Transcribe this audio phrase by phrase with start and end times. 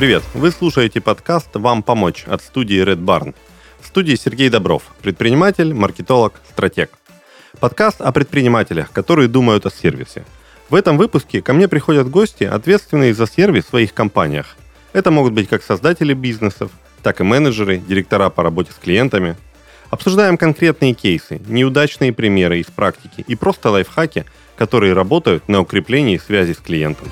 [0.00, 0.22] Привет!
[0.32, 3.34] Вы слушаете подкаст «Вам помочь» от студии Red Barn.
[3.82, 6.90] В студии Сергей Добров, предприниматель, маркетолог, стратег.
[7.58, 10.24] Подкаст о предпринимателях, которые думают о сервисе.
[10.70, 14.56] В этом выпуске ко мне приходят гости, ответственные за сервис в своих компаниях.
[14.94, 16.70] Это могут быть как создатели бизнесов,
[17.02, 19.36] так и менеджеры, директора по работе с клиентами.
[19.90, 24.24] Обсуждаем конкретные кейсы, неудачные примеры из практики и просто лайфхаки,
[24.56, 27.08] которые работают на укреплении связи с клиентом.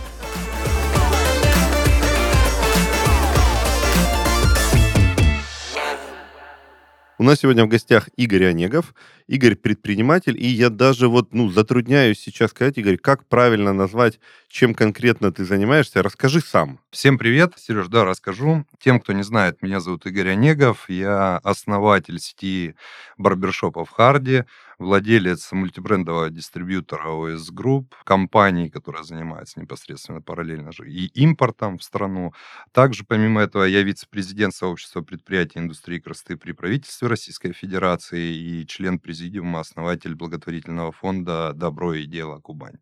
[7.20, 8.95] У нас сегодня в гостях Игорь Онегов.
[9.26, 14.72] Игорь предприниматель, и я даже вот, ну, затрудняюсь сейчас сказать, Игорь, как правильно назвать, чем
[14.72, 16.04] конкретно ты занимаешься.
[16.04, 16.78] Расскажи сам.
[16.90, 18.64] Всем привет, Сереж, да, расскажу.
[18.80, 22.76] Тем, кто не знает, меня зовут Игорь Онегов, я основатель сети
[23.16, 24.45] барбершопов Харди,
[24.78, 32.32] владелец мультибрендового дистрибьютора OS Group, компании, которая занимается непосредственно параллельно же и импортом в страну.
[32.73, 38.99] Также, помимо этого, я вице-президент сообщества предприятий индустрии красоты при правительстве Российской Федерации и член
[38.99, 42.79] президиума, основатель благотворительного фонда «Добро и дело Кубань».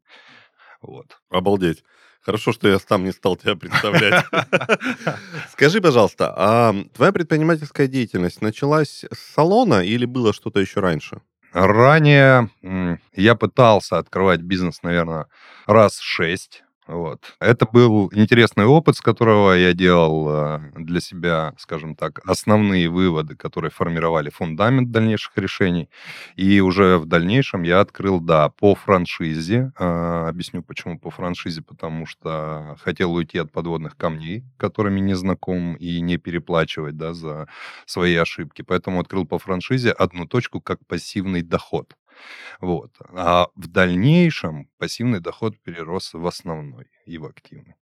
[0.83, 1.19] Вот.
[1.31, 1.83] Обалдеть.
[2.21, 4.25] Хорошо, что я сам не стал тебя представлять.
[5.53, 11.21] Скажи, пожалуйста, а твоя предпринимательская деятельность началась с салона или было что-то еще раньше?
[11.57, 12.51] Ранее
[13.15, 15.25] я пытался открывать бизнес, наверное,
[15.67, 16.65] раз шесть.
[16.87, 17.35] Вот.
[17.41, 23.35] Это был интересный опыт, с которого я делал э, для себя, скажем так, основные выводы,
[23.35, 25.89] которые формировали фундамент дальнейших решений.
[26.37, 29.73] И уже в дальнейшем я открыл, да, по франшизе.
[29.79, 35.75] Э, объясню, почему по франшизе, потому что хотел уйти от подводных камней, которыми не знаком,
[35.75, 37.49] и не переплачивать, да, за
[37.85, 38.63] свои ошибки.
[38.63, 41.97] Поэтому открыл по франшизе одну точку как пассивный доход.
[42.61, 42.93] Вот.
[43.11, 47.75] А в дальнейшем пассивный доход перерос в основной и в активный.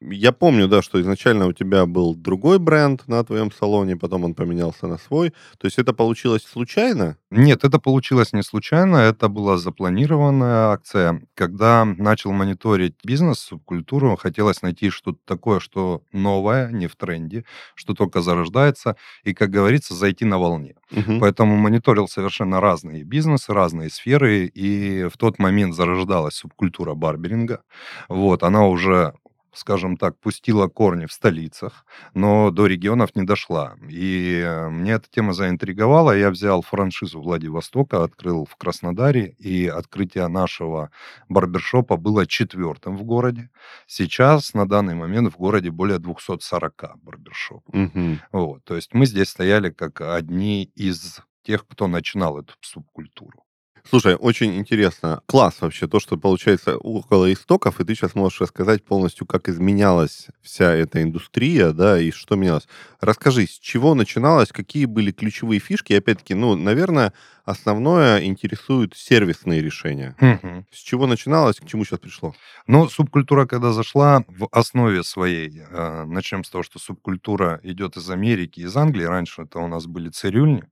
[0.00, 4.34] Я помню, да, что изначально у тебя был другой бренд на твоем салоне, потом он
[4.34, 5.30] поменялся на свой.
[5.58, 7.16] То есть это получилось случайно?
[7.30, 11.22] Нет, это получилось не случайно, это была запланированная акция.
[11.34, 17.44] Когда начал мониторить бизнес, субкультуру, хотелось найти что-то такое, что новое, не в тренде,
[17.76, 20.74] что только зарождается, и, как говорится, зайти на волне.
[20.90, 21.20] Угу.
[21.20, 27.62] Поэтому мониторил совершенно разные бизнесы, разные сферы, и в тот момент зарождалась субкультура барберинга.
[28.08, 29.14] Вот, она уже
[29.52, 33.76] скажем так, пустила корни в столицах, но до регионов не дошла.
[33.88, 36.16] И э, мне эта тема заинтриговала.
[36.16, 40.90] Я взял франшизу Владивостока, открыл в Краснодаре, и открытие нашего
[41.28, 43.50] барбершопа было четвертым в городе.
[43.86, 47.74] Сейчас, на данный момент, в городе более 240 барбершопов.
[47.74, 48.18] Угу.
[48.32, 53.44] Вот, то есть мы здесь стояли как одни из тех, кто начинал эту субкультуру.
[53.88, 55.20] Слушай, очень интересно.
[55.26, 60.28] Класс вообще, то, что получается около истоков, и ты сейчас можешь рассказать полностью, как изменялась
[60.40, 62.68] вся эта индустрия, да, и что менялось.
[63.00, 67.12] Расскажи, с чего начиналось, какие были ключевые фишки, и опять-таки, ну, наверное,
[67.44, 70.14] основное интересует сервисные решения.
[70.20, 70.66] Угу.
[70.70, 72.34] С чего начиналось, к чему сейчас пришло?
[72.66, 78.08] Ну, субкультура, когда зашла в основе своей, э, начнем с того, что субкультура идет из
[78.10, 79.04] Америки, из Англии.
[79.04, 80.64] Раньше это у нас были цирюльни,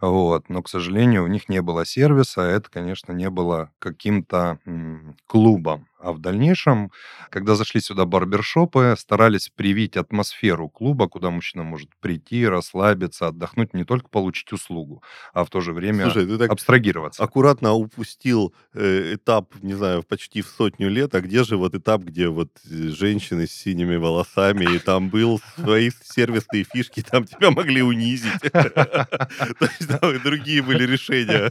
[0.00, 5.16] вот, но, к сожалению, у них не было сервиса, это, конечно, не было каким-то м,
[5.26, 5.86] клубом.
[5.98, 6.92] А в дальнейшем,
[7.28, 13.84] когда зашли сюда барбершопы, старались привить атмосферу клуба, куда мужчина может прийти, расслабиться, отдохнуть, не
[13.84, 17.22] только получить услугу, а в то же время Слушай, ты так абстрагироваться.
[17.22, 22.02] Аккуратно упустил э, этап, не знаю, почти в сотню лет, а где же вот этап,
[22.02, 27.50] где вот э, женщины с синими волосами, и там был свои сервисные фишки, там тебя
[27.50, 28.40] могли унизить.
[28.52, 31.50] То есть другие были решения.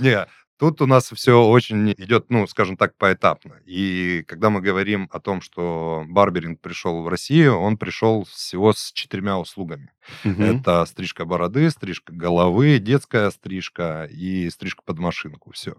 [0.00, 3.60] Не, Тут у нас все очень идет, ну, скажем так, поэтапно.
[3.66, 8.92] И когда мы говорим о том, что барберинг пришел в Россию, он пришел всего с
[8.92, 9.90] четырьмя услугами.
[10.24, 10.42] Угу.
[10.42, 15.52] Это стрижка бороды, стрижка головы, детская стрижка и стрижка под машинку.
[15.52, 15.74] Все.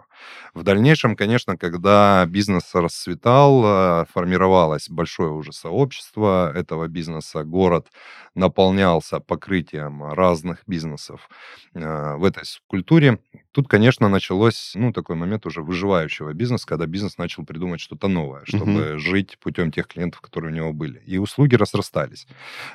[0.53, 7.87] В дальнейшем, конечно, когда бизнес расцветал, э, формировалось большое уже сообщество этого бизнеса, город
[8.35, 11.29] наполнялся покрытием разных бизнесов
[11.73, 13.19] э, в этой культуре.
[13.51, 18.43] Тут, конечно, началось, ну, такой момент уже выживающего бизнеса, когда бизнес начал придумать что-то новое,
[18.45, 18.99] чтобы угу.
[18.99, 21.01] жить путем тех клиентов, которые у него были.
[21.05, 22.27] И услуги разрастались.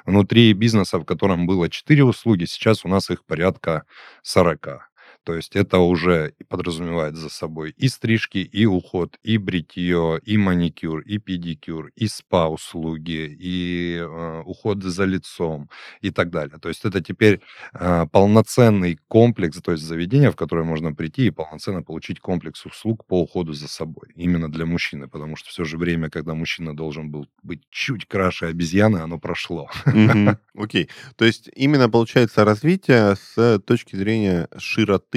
[0.06, 3.84] Внутри бизнеса, в котором было 4 услуги, сейчас у нас их порядка
[4.22, 4.89] 40.
[5.25, 11.00] То есть это уже подразумевает за собой и стрижки, и уход, и бритье, и маникюр,
[11.00, 15.69] и педикюр, и спа-услуги, и э, уход за лицом
[16.00, 16.58] и так далее.
[16.58, 17.40] То есть это теперь
[17.75, 23.05] э, полноценный комплекс, то есть заведение, в которое можно прийти и полноценно получить комплекс услуг
[23.05, 24.08] по уходу за собой.
[24.16, 28.46] Именно для мужчины, потому что все же время, когда мужчина должен был быть чуть краше
[28.46, 29.69] обезьяны, оно прошло.
[30.55, 30.88] Окей.
[31.16, 35.09] То есть именно получается развитие с точки зрения широты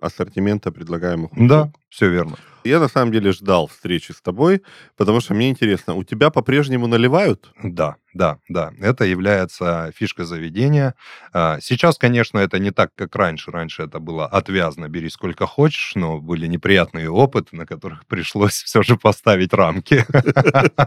[0.00, 1.48] ассортимента предлагаемых услуг.
[1.48, 2.36] Да, все верно.
[2.62, 4.62] Я на самом деле ждал встречи с тобой,
[4.96, 7.52] потому что мне интересно, у тебя по-прежнему наливают?
[7.62, 8.72] Да, да, да.
[8.80, 10.94] Это является фишкой заведения.
[11.32, 13.50] А, сейчас, конечно, это не так, как раньше.
[13.50, 18.82] Раньше это было отвязно, бери сколько хочешь, но были неприятные опыты, на которых пришлось все
[18.82, 20.04] же поставить рамки.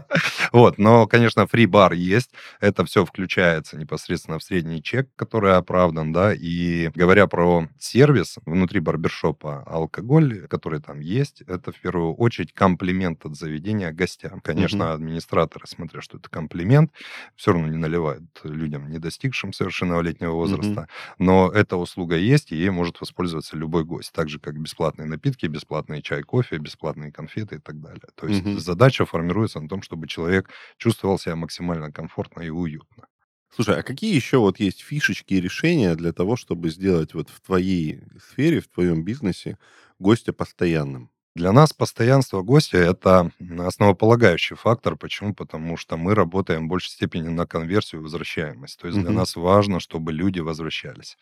[0.52, 2.30] Вот, но, конечно, фри-бар есть.
[2.60, 6.34] Это все включается непосредственно в средний чек, который оправдан, да.
[6.34, 13.24] И говоря про сервис внутри барбершопа, алкоголь, который там есть, это в первую очередь комплимент
[13.26, 14.40] от заведения гостям.
[14.40, 16.92] Конечно, администраторы, смотря что это комплимент,
[17.36, 20.80] все равно не наливают людям, не достигшим совершеннолетнего возраста.
[20.80, 21.14] Mm-hmm.
[21.18, 24.12] Но эта услуга есть, и ей может воспользоваться любой гость.
[24.12, 28.08] Так же, как бесплатные напитки, бесплатный чай, кофе, бесплатные конфеты и так далее.
[28.14, 28.58] То есть mm-hmm.
[28.58, 33.06] задача формируется на том, чтобы человек чувствовал себя максимально комфортно и уютно.
[33.50, 37.40] Слушай, а какие еще вот есть фишечки и решения для того, чтобы сделать вот в
[37.40, 39.58] твоей сфере, в твоем бизнесе
[39.98, 41.10] гостя постоянным?
[41.36, 44.96] Для нас постоянство гостя– это основополагающий фактор.
[44.96, 45.32] Почему?
[45.32, 48.80] Потому что мы работаем в большей степени на конверсию и возвращаемость.
[48.80, 51.16] То есть для нас важно, чтобы люди возвращались.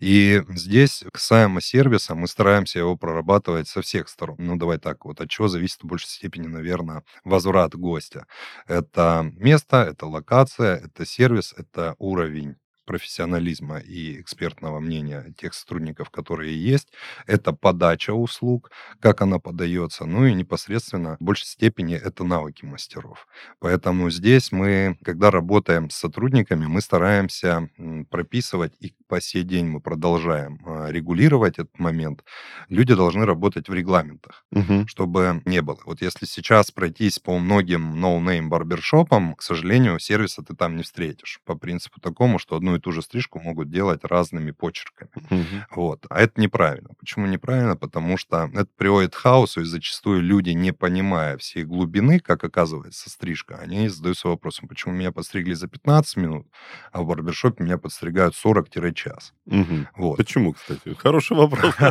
[0.00, 4.36] И здесь, касаемо сервиса, мы стараемся его прорабатывать со всех сторон.
[4.40, 8.26] Ну, давай так, вот от чего зависит в большей степени, наверное, возврат гостя.
[8.66, 16.60] Это место, это локация, это сервис, это уровень профессионализма и экспертного мнения тех сотрудников, которые
[16.60, 16.88] есть,
[17.26, 18.70] это подача услуг,
[19.00, 23.26] как она подается, ну и непосредственно в большей степени это навыки мастеров.
[23.58, 27.68] Поэтому здесь мы, когда работаем с сотрудниками, мы стараемся
[28.10, 32.24] прописывать, и по сей день мы продолжаем а, регулировать этот момент.
[32.68, 34.86] Люди должны работать в регламентах, угу.
[34.86, 35.78] чтобы не было.
[35.86, 41.40] Вот если сейчас пройтись по многим no-name барбершопам, к сожалению, сервиса ты там не встретишь.
[41.44, 45.10] По принципу такому, что одну и ту же стрижку могут делать разными почерками.
[45.30, 45.44] Угу.
[45.76, 46.06] Вот.
[46.08, 46.90] А это неправильно.
[46.98, 47.76] Почему неправильно?
[47.76, 53.10] Потому что это приводит к хаосу, и зачастую люди, не понимая всей глубины, как оказывается
[53.10, 56.46] стрижка, они задаются вопросом, почему меня подстригли за 15 минут,
[56.92, 59.32] а в барбершопе меня подстригают 40-час.
[59.46, 59.88] Угу.
[59.96, 60.16] Вот.
[60.16, 60.94] Почему, кстати?
[60.94, 61.74] Хороший вопрос.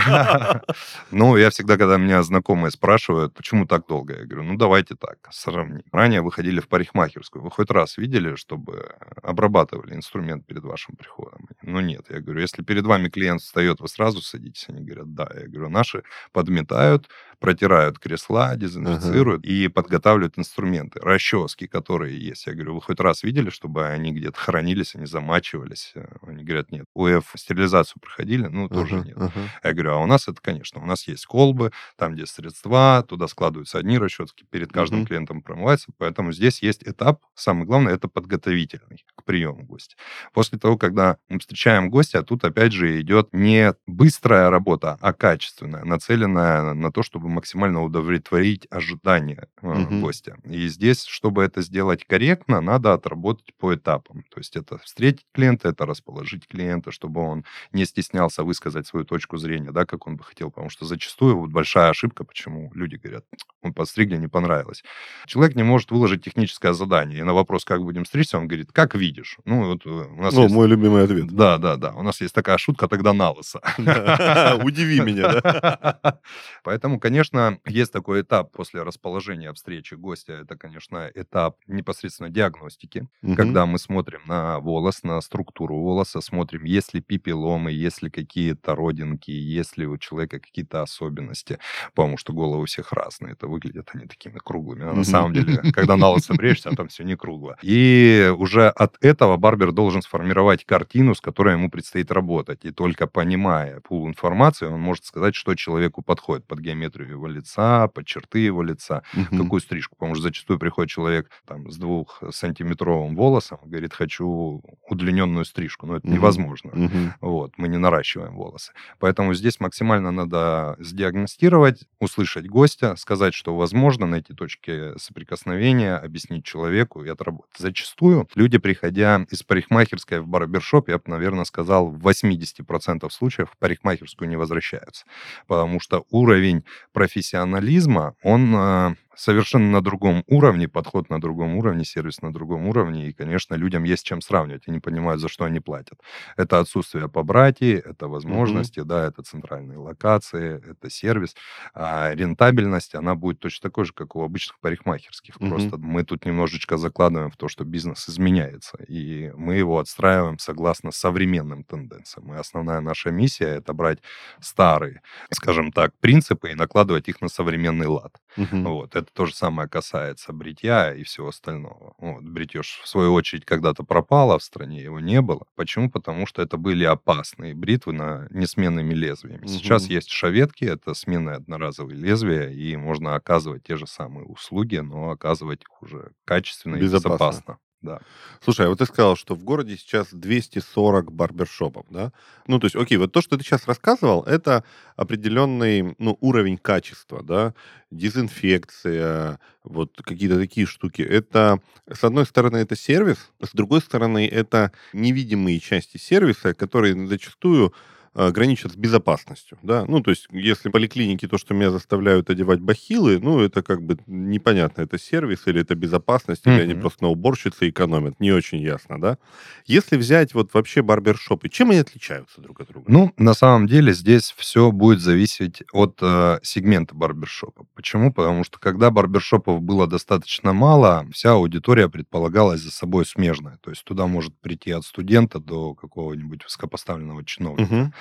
[1.12, 5.18] Ну, я всегда, когда меня знакомые спрашивают, почему так долго, я говорю, ну, давайте так,
[5.32, 5.84] сравним.
[5.92, 7.44] Ранее вы ходили в парикмахерскую.
[7.44, 11.48] Вы хоть раз видели, чтобы обрабатывали инструмент перед вашим вашим приходом.
[11.62, 14.66] Ну нет, я говорю, если перед вами клиент встает, вы сразу садитесь?
[14.70, 15.30] Они говорят, да.
[15.34, 17.10] Я говорю, наши подметают,
[17.40, 19.50] протирают кресла, дезинфицируют uh-huh.
[19.50, 22.48] и подготавливают инструменты, расчески, которые есть.
[22.48, 25.94] Я говорю, вы хоть раз видели, чтобы они где-то хранились, они замачивались?
[26.22, 26.86] Они говорят, нет.
[26.94, 28.48] УФ стерилизацию проходили?
[28.48, 29.06] Ну, тоже uh-huh.
[29.06, 29.18] нет.
[29.18, 29.48] Uh-huh.
[29.64, 33.28] Я говорю, а у нас это, конечно, у нас есть колбы, там, где средства, туда
[33.28, 35.08] складываются одни расчески, перед каждым uh-huh.
[35.08, 39.96] клиентом промывается, поэтому здесь есть этап, самое главное, это подготовительный к приему гостя.
[40.34, 45.12] После того, когда мы встречаем гостя, а тут опять же идет не быстрая работа, а
[45.12, 50.00] качественная, нацеленная на то, чтобы максимально удовлетворить ожидания угу.
[50.00, 50.38] гостя.
[50.46, 54.24] И здесь, чтобы это сделать корректно, надо отработать по этапам.
[54.30, 57.44] То есть это встретить клиента, это расположить клиента, чтобы он
[57.74, 60.50] не стеснялся высказать свою точку зрения, да, как он бы хотел.
[60.50, 63.26] Потому что зачастую вот большая ошибка, почему люди говорят,
[63.62, 64.84] мы подстригли, не понравилось.
[65.26, 67.20] Человек не может выложить техническое задание.
[67.20, 69.38] И на вопрос, как будем стричься, он говорит, как видишь.
[69.44, 70.53] Ну, вот э, у нас ну, есть...
[70.54, 71.28] мой любимый ответ.
[71.28, 71.92] Да, да, да.
[71.94, 73.60] У нас есть такая шутка, тогда на лысо.
[74.64, 76.20] Удиви меня, да?
[76.64, 80.34] Поэтому, конечно, есть такой этап после расположения встречи гостя.
[80.34, 86.94] Это, конечно, этап непосредственно диагностики, когда мы смотрим на волос, на структуру волоса, смотрим, есть
[86.94, 91.60] ли пипиломы, есть ли какие-то родинки, есть ли у человека какие-то особенности.
[91.94, 93.34] Потому что головы у всех разные.
[93.34, 94.84] Это выглядят они такими круглыми.
[94.84, 97.58] А на самом деле, когда на лысо бреешься, там все не кругло.
[97.62, 102.66] И уже от этого барбер должен сформировать картину, с которой ему предстоит работать.
[102.66, 107.88] И только понимая пул информации, он может сказать, что человеку подходит под геометрию его лица,
[107.88, 109.44] под черты его лица, угу.
[109.44, 109.96] какую стрижку.
[109.96, 115.88] Потому что зачастую приходит человек там, с двухсантиметровым волосом, говорит, хочу удлиненную стрижку.
[115.88, 116.16] Но это угу.
[116.16, 116.72] невозможно.
[116.72, 116.98] Угу.
[117.22, 118.74] Вот, мы не наращиваем волосы.
[119.00, 127.04] Поэтому здесь максимально надо сдиагностировать, услышать гостя, сказать, что возможно, найти точки соприкосновения, объяснить человеку
[127.04, 127.56] и отработать.
[127.58, 133.58] Зачастую люди, приходя из парикмахерской в барбершоп, я бы, наверное, сказал, в 80% случаев в
[133.60, 135.06] парикмахерскую не возвращаются.
[135.48, 142.22] Потому что уровень профессионализма, он э, совершенно на другом уровне, подход на другом уровне, сервис
[142.22, 146.00] на другом уровне, и, конечно, людям есть чем сравнивать, они понимают, за что они платят.
[146.38, 148.86] Это отсутствие побратьи, это возможности, mm-hmm.
[148.86, 151.36] да, это центральные локации, это сервис.
[151.74, 155.38] А рентабельность, она будет точно такой же, как у обычных парикмахерских.
[155.38, 155.50] Mm-hmm.
[155.50, 160.92] Просто мы тут немножечко закладываем в то, что бизнес изменяется, и мы его отстраиваем согласно
[160.92, 162.34] современным тенденциям.
[162.34, 164.00] И основная наша миссия— это брать
[164.40, 165.02] старые,
[165.32, 168.14] скажем так, принципы и накладывать их на современный лад.
[168.38, 168.68] Mm-hmm.
[168.70, 171.94] Вот это то же самое касается бритья и всего остального.
[171.98, 175.46] Вот, бритье, в свою очередь, когда-то пропало в стране, его не было.
[175.56, 175.92] Почему?
[175.92, 179.46] Потому что это были опасные бритвы на несменными лезвиями.
[179.46, 179.48] Угу.
[179.48, 185.12] Сейчас есть шаветки, это сменные одноразовые лезвия, и можно оказывать те же самые услуги, но
[185.12, 187.08] оказывать их уже качественно безопасно.
[187.08, 187.58] и безопасно.
[187.84, 188.00] Да.
[188.42, 192.14] Слушай, а вот ты сказал, что в городе сейчас 240 барбершопов, да?
[192.48, 194.64] Ну, то есть, окей, вот то, что ты сейчас рассказывал, это
[194.96, 197.54] определенный, ну, уровень качества, да?
[197.92, 201.02] Дезинфекция, вот какие-то такие штуки.
[201.02, 201.60] Это,
[201.92, 207.74] с одной стороны, это сервис, с другой стороны, это невидимые части сервиса, которые зачастую
[208.16, 213.20] граничат с безопасностью, да, ну, то есть, если поликлиники то, что меня заставляют одевать бахилы,
[213.20, 216.56] ну, это как бы непонятно, это сервис или это безопасность, mm-hmm.
[216.56, 219.18] или они просто на уборщице экономят, не очень ясно, да.
[219.66, 222.86] Если взять вот вообще барбершопы, чем они отличаются друг от друга?
[222.92, 227.66] Ну, на самом деле здесь все будет зависеть от э, сегмента барбершопа.
[227.74, 228.14] Почему?
[228.14, 233.84] Потому что когда барбершопов было достаточно мало, вся аудитория предполагалась за собой смежная, то есть
[233.84, 237.74] туда может прийти от студента до какого-нибудь высокопоставленного чиновника.
[237.74, 237.92] Mm-hmm.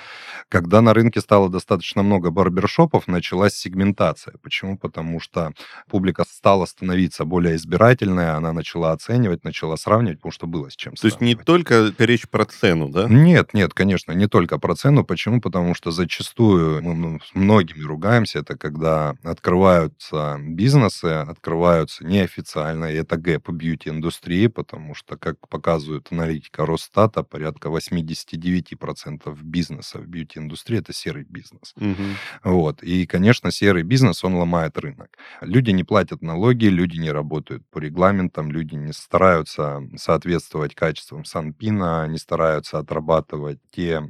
[0.49, 4.35] Когда на рынке стало достаточно много барбершопов, началась сегментация.
[4.41, 4.77] Почему?
[4.77, 5.53] Потому что
[5.89, 10.93] публика стала становиться более избирательная, она начала оценивать, начала сравнивать, потому что было с чем
[10.93, 13.07] То есть не только речь про цену, да?
[13.07, 15.03] Нет, нет, конечно, не только про цену.
[15.03, 15.41] Почему?
[15.41, 23.17] Потому что зачастую мы с многими ругаемся, это когда открываются бизнесы, открываются неофициально, и это
[23.17, 30.93] гэп бьюти-индустрии, потому что, как показывает аналитика Росстата, порядка 89% бизнеса бизнеса в бьюти-индустрии это
[30.93, 31.73] серый бизнес.
[31.77, 32.03] Угу.
[32.43, 32.83] Вот.
[32.83, 35.09] И, конечно, серый бизнес, он ломает рынок.
[35.41, 42.07] Люди не платят налоги, люди не работают по регламентам, люди не стараются соответствовать качествам Санпина,
[42.07, 44.01] не стараются отрабатывать те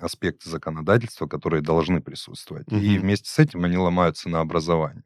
[0.00, 2.68] аспекты законодательства, которые должны присутствовать.
[2.68, 2.76] Угу.
[2.76, 5.04] И вместе с этим они ломают ценообразование.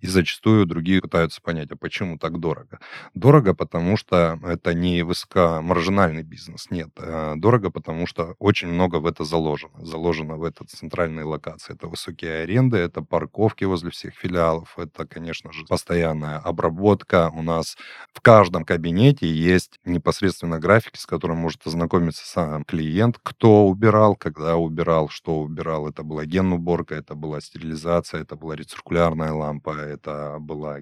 [0.00, 2.78] И зачастую другие пытаются понять, а почему так дорого?
[3.14, 6.70] Дорого, потому что это не высокомаржинальный бизнес.
[6.70, 6.90] Нет.
[6.98, 10.36] Э, дорого, потому что очень много в это заложено заложено.
[10.36, 11.74] В этот центральной локации.
[11.74, 17.30] Это высокие аренды, это парковки возле всех филиалов, это, конечно же, постоянная обработка.
[17.34, 17.76] У нас
[18.12, 24.56] в каждом кабинете есть непосредственно график, с которым может ознакомиться сам клиент, кто убирал, когда
[24.56, 25.88] убирал, что убирал.
[25.88, 30.78] Это была ген-уборка, это была стерилизация, это была рециркулярная лампа, это была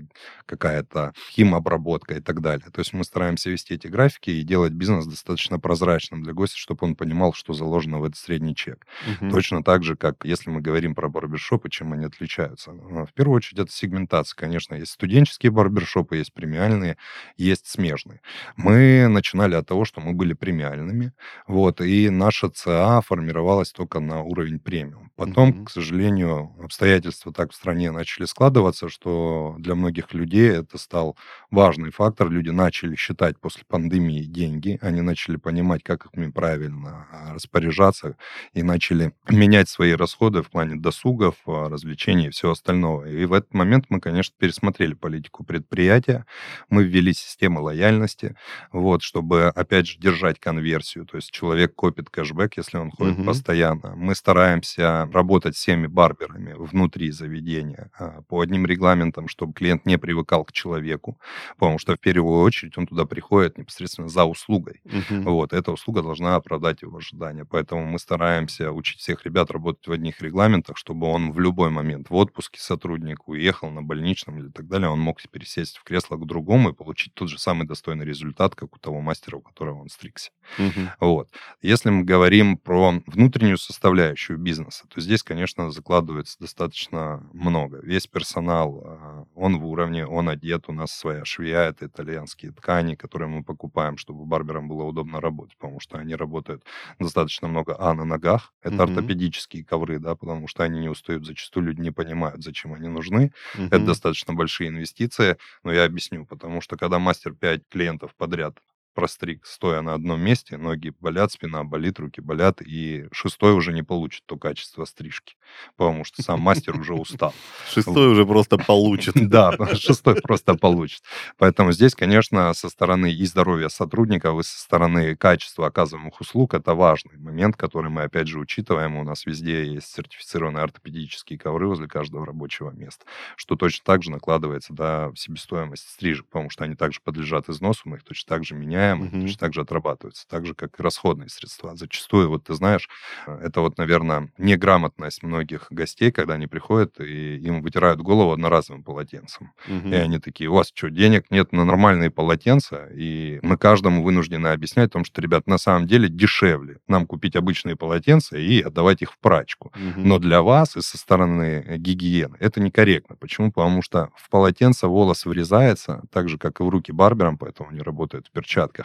[0.47, 2.71] какая-то химобработка и так далее.
[2.71, 6.87] То есть мы стараемся вести эти графики и делать бизнес достаточно прозрачным для гостя, чтобы
[6.87, 9.21] он понимал, что заложено в этот средний чек чек.
[9.21, 9.31] Угу.
[9.31, 12.73] Точно так же, как если мы говорим про барбершопы, чем они отличаются.
[12.73, 14.37] Ну, в первую очередь это сегментация.
[14.37, 16.97] Конечно, есть студенческие барбершопы, есть премиальные,
[17.37, 18.21] есть смежные.
[18.57, 21.13] Мы начинали от того, что мы были премиальными,
[21.47, 25.11] вот, и наша ЦА формировалась только на уровень премиум.
[25.17, 25.65] Потом, угу.
[25.65, 31.17] к сожалению, обстоятельства так в стране начали складываться, что для многих людей это стал
[31.51, 32.31] важный фактор.
[32.31, 38.17] Люди начали считать после пандемии деньги, они начали понимать, как их правильно а, распоряжаться,
[38.59, 43.09] и начали менять свои расходы в плане досугов, а, развлечений и всего остального.
[43.09, 46.27] И в этот момент мы, конечно, пересмотрели политику предприятия,
[46.69, 48.37] мы ввели систему лояльности,
[48.73, 53.27] вот, чтобы, опять же, держать конверсию, то есть человек копит кэшбэк, если он ходит угу.
[53.27, 53.95] постоянно.
[53.97, 59.99] Мы стараемся работать с всеми барберами внутри заведения а, по одним регламентам, чтобы клиент не
[59.99, 61.19] привыкал к человеку,
[61.59, 64.81] потому что в первую очередь он туда приходит непосредственно за услугой.
[64.85, 65.31] Угу.
[65.31, 69.87] Вот, эта услуга должна оправдать его ожидания, поэтому мы стараемся стараемся учить всех ребят работать
[69.87, 74.49] в одних регламентах, чтобы он в любой момент в отпуске сотрудник уехал на больничном или
[74.49, 78.07] так далее, он мог пересесть в кресло к другому и получить тот же самый достойный
[78.07, 80.31] результат, как у того мастера, у которого он стригся.
[80.59, 80.81] Угу.
[81.01, 81.29] Вот.
[81.61, 87.81] Если мы говорим про внутреннюю составляющую бизнеса, то здесь, конечно, закладывается достаточно много.
[87.83, 92.95] Весь персонал, а, он в уровне, он одет, у нас своя швея, это итальянские ткани,
[92.95, 96.63] которые мы покупаем, чтобы барберам было удобно работать, потому что они работают
[96.99, 98.53] достаточно много, а, на ногах, коврах.
[98.63, 98.83] Это mm-hmm.
[98.83, 101.27] ортопедические ковры, да, потому что они не устают.
[101.27, 103.33] Зачастую люди не понимают, зачем они нужны.
[103.57, 103.67] Mm-hmm.
[103.67, 108.59] Это достаточно большие инвестиции, но я объясню, потому что когда мастер 5 клиентов подряд
[108.99, 113.85] простриг, стоя на одном месте, ноги болят, спина болит, руки болят, и шестой уже не
[113.85, 115.37] получит то качество стрижки,
[115.77, 117.33] потому что сам мастер уже устал.
[117.71, 119.15] Шестой уже просто получит.
[119.29, 121.03] Да, шестой просто получит.
[121.37, 126.75] Поэтому здесь, конечно, со стороны и здоровья сотрудников, и со стороны качества оказываемых услуг это
[126.75, 128.97] важный момент, который мы, опять же, учитываем.
[128.97, 133.05] У нас везде есть сертифицированные ортопедические ковры возле каждого рабочего места,
[133.37, 137.83] что точно так же накладывается да, в себестоимость стрижек, потому что они также подлежат износу,
[137.85, 139.21] мы их точно так же меняем, mm-hmm.
[139.21, 141.77] точно так же отрабатываются, так же, как и расходные средства.
[141.77, 142.89] Зачастую, вот ты знаешь,
[143.27, 148.83] э, это вот, наверное, неграмотность многих гостей, когда они приходят и им вытирают голову одноразовым
[148.83, 149.53] полотенцем.
[149.69, 149.91] Mm-hmm.
[149.91, 152.89] И они такие, у вас что, денег нет на нормальные полотенца?
[152.95, 157.37] И мы каждому вынуждены объяснять о том, что, ребят, на самом деле дешевле нам купить
[157.37, 159.73] обычные полотенца и отдавать их в прачку.
[159.75, 159.93] Mm-hmm.
[159.97, 163.17] Но для вас и со стороны гигиены это некорректно.
[163.17, 163.53] Почему?
[163.53, 167.81] Потому что в полотенце волос врезается, так же, как и в руки барберам, поэтому они
[167.81, 168.78] работают в перчатках.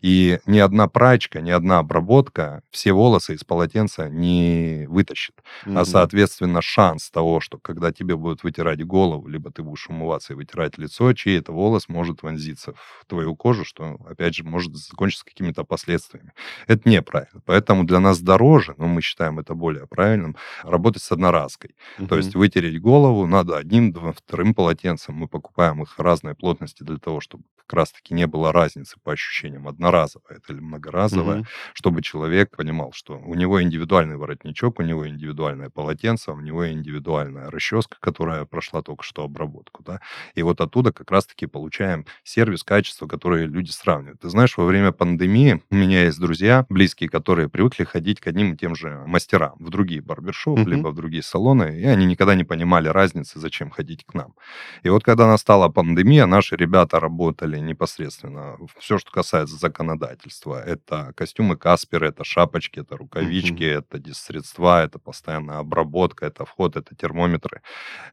[0.00, 5.36] И ни одна прачка, ни одна обработка все волосы из полотенца не вытащит.
[5.64, 5.80] Mm-hmm.
[5.80, 10.36] А, соответственно, шанс того, что когда тебе будут вытирать голову, либо ты будешь умываться и
[10.36, 15.64] вытирать лицо, чей-то волос может вонзиться в твою кожу, что, опять же, может закончиться какими-то
[15.64, 16.32] последствиями.
[16.66, 17.42] Это неправильно.
[17.44, 21.74] Поэтому для нас дороже, но мы считаем это более правильным, работать с одноразкой.
[21.98, 22.06] Mm-hmm.
[22.08, 25.14] То есть вытереть голову надо одним, вторым полотенцем.
[25.14, 29.25] Мы покупаем их разной плотности для того, чтобы как раз-таки не было разницы по ощущениям,
[29.66, 31.46] одноразовое это или многоразовое, mm-hmm.
[31.74, 37.50] чтобы человек понимал, что у него индивидуальный воротничок, у него индивидуальное полотенце, у него индивидуальная
[37.50, 39.82] расческа, которая прошла только что обработку.
[39.82, 40.00] Да?
[40.34, 44.20] И вот оттуда как раз-таки получаем сервис, качество, которое люди сравнивают.
[44.20, 48.54] Ты знаешь, во время пандемии у меня есть друзья близкие, которые привыкли ходить к одним
[48.54, 50.70] и тем же мастерам в другие барбершопы, mm-hmm.
[50.70, 54.34] либо в другие салоны, и они никогда не понимали разницы, зачем ходить к нам.
[54.82, 58.56] И вот когда настала пандемия, наши ребята работали непосредственно.
[58.78, 63.78] Все, что касается законодательства, это костюмы Каспер, это шапочки, это рукавички, mm-hmm.
[63.78, 67.62] это диссредства, это постоянная обработка, это вход, это термометры.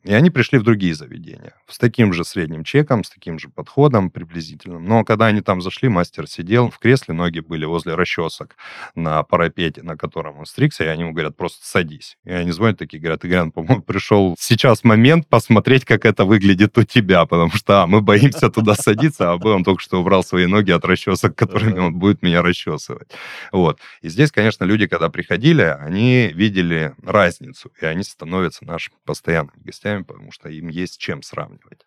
[0.06, 4.10] И они пришли в другие заведения с таким же средним чеком, с таким же подходом
[4.10, 4.86] приблизительным.
[4.86, 8.56] Но когда они там зашли, мастер сидел в кресле, ноги были возле расчесок
[8.96, 12.18] на парапете, на котором он стригся, и они ему говорят, просто садись.
[12.24, 16.84] И они звонят такие, говорят, Игорян, по-моему, пришел сейчас момент посмотреть, как это выглядит у
[16.84, 20.46] тебя, потому что а, мы боимся туда садиться, а бы он только что убрал свои
[20.46, 23.10] ноги от расчесок, которыми он будет меня расчесывать.
[23.52, 23.80] Вот.
[24.02, 30.04] И здесь, конечно, люди, когда приходили, они видели разницу, и они становятся нашими постоянными гостями,
[30.04, 31.86] потому что им есть чем сравнивать.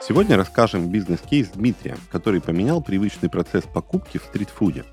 [0.00, 4.84] Сегодня расскажем бизнес-кейс Дмитрия, который поменял привычный процесс покупки в стритфуде.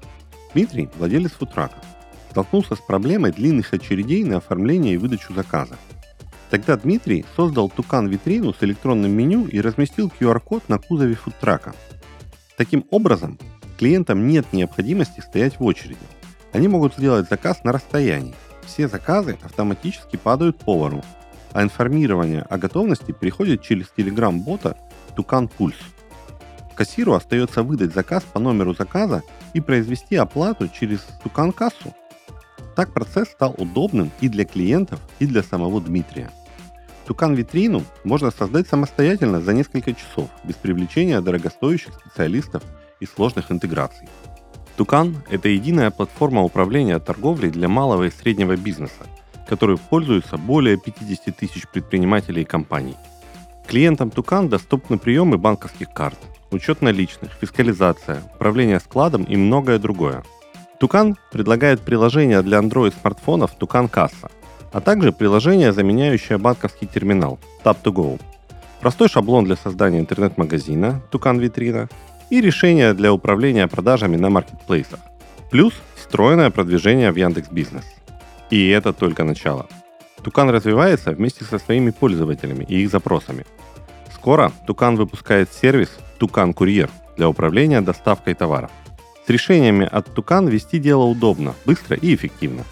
[0.53, 1.77] Дмитрий– владелец футрака.
[2.31, 5.77] Столкнулся с проблемой длинных очередей на оформление и выдачу заказа.
[6.49, 11.73] Тогда Дмитрий создал Тукан-витрину с электронным меню и разместил QR-код на кузове фудтрака.
[12.57, 13.39] Таким образом,
[13.77, 15.97] клиентам нет необходимости стоять в очереди.
[16.53, 18.35] Они могут сделать заказ на расстоянии.
[18.65, 21.03] Все заказы автоматически падают повару,
[21.53, 24.77] а информирование о готовности приходит через телеграм-бота
[25.15, 25.75] Тукан Пульс.
[26.75, 31.93] Кассиру остается выдать заказ по номеру заказа и произвести оплату через Тукан Кассу.
[32.75, 36.29] Так процесс стал удобным и для клиентов, и для самого Дмитрия.
[37.07, 42.63] Тукан-витрину можно создать самостоятельно за несколько часов, без привлечения дорогостоящих специалистов
[42.99, 44.09] и сложных интеграций.
[44.75, 49.05] Тукан– это единая платформа управления торговлей для малого и среднего бизнеса,
[49.47, 52.95] которой пользуются более 50 тысяч предпринимателей и компаний.
[53.67, 56.19] Клиентам Тукан доступны приемы банковских карт,
[56.51, 60.23] учет наличных, фискализация, управление складом и многое другое–
[60.79, 64.29] Тукан предлагает приложение для Android-смартфонов Тукан Касса,
[64.73, 68.19] а также приложение, заменяющее банковский терминал Tap2Go.
[68.81, 71.87] Простой шаблон для создания интернет-магазина Тукан Витрина
[72.29, 74.99] и решение для управления продажами на маркетплейсах.
[75.49, 77.85] Плюс встроенное продвижение в Яндекс Бизнес.
[78.49, 79.67] И это только начало.
[80.23, 83.45] Тукан развивается вместе со своими пользователями и их запросами.
[84.13, 88.71] Скоро Тукан выпускает сервис Тукан Курьер для управления доставкой товаров.
[89.25, 92.63] С решениями от Тукан вести дело удобно, быстро и эффективно.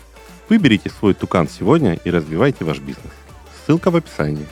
[0.49, 3.11] Выберите свой Тукан сегодня и развивайте ваш бизнес.
[3.65, 4.45] Ссылка в описании.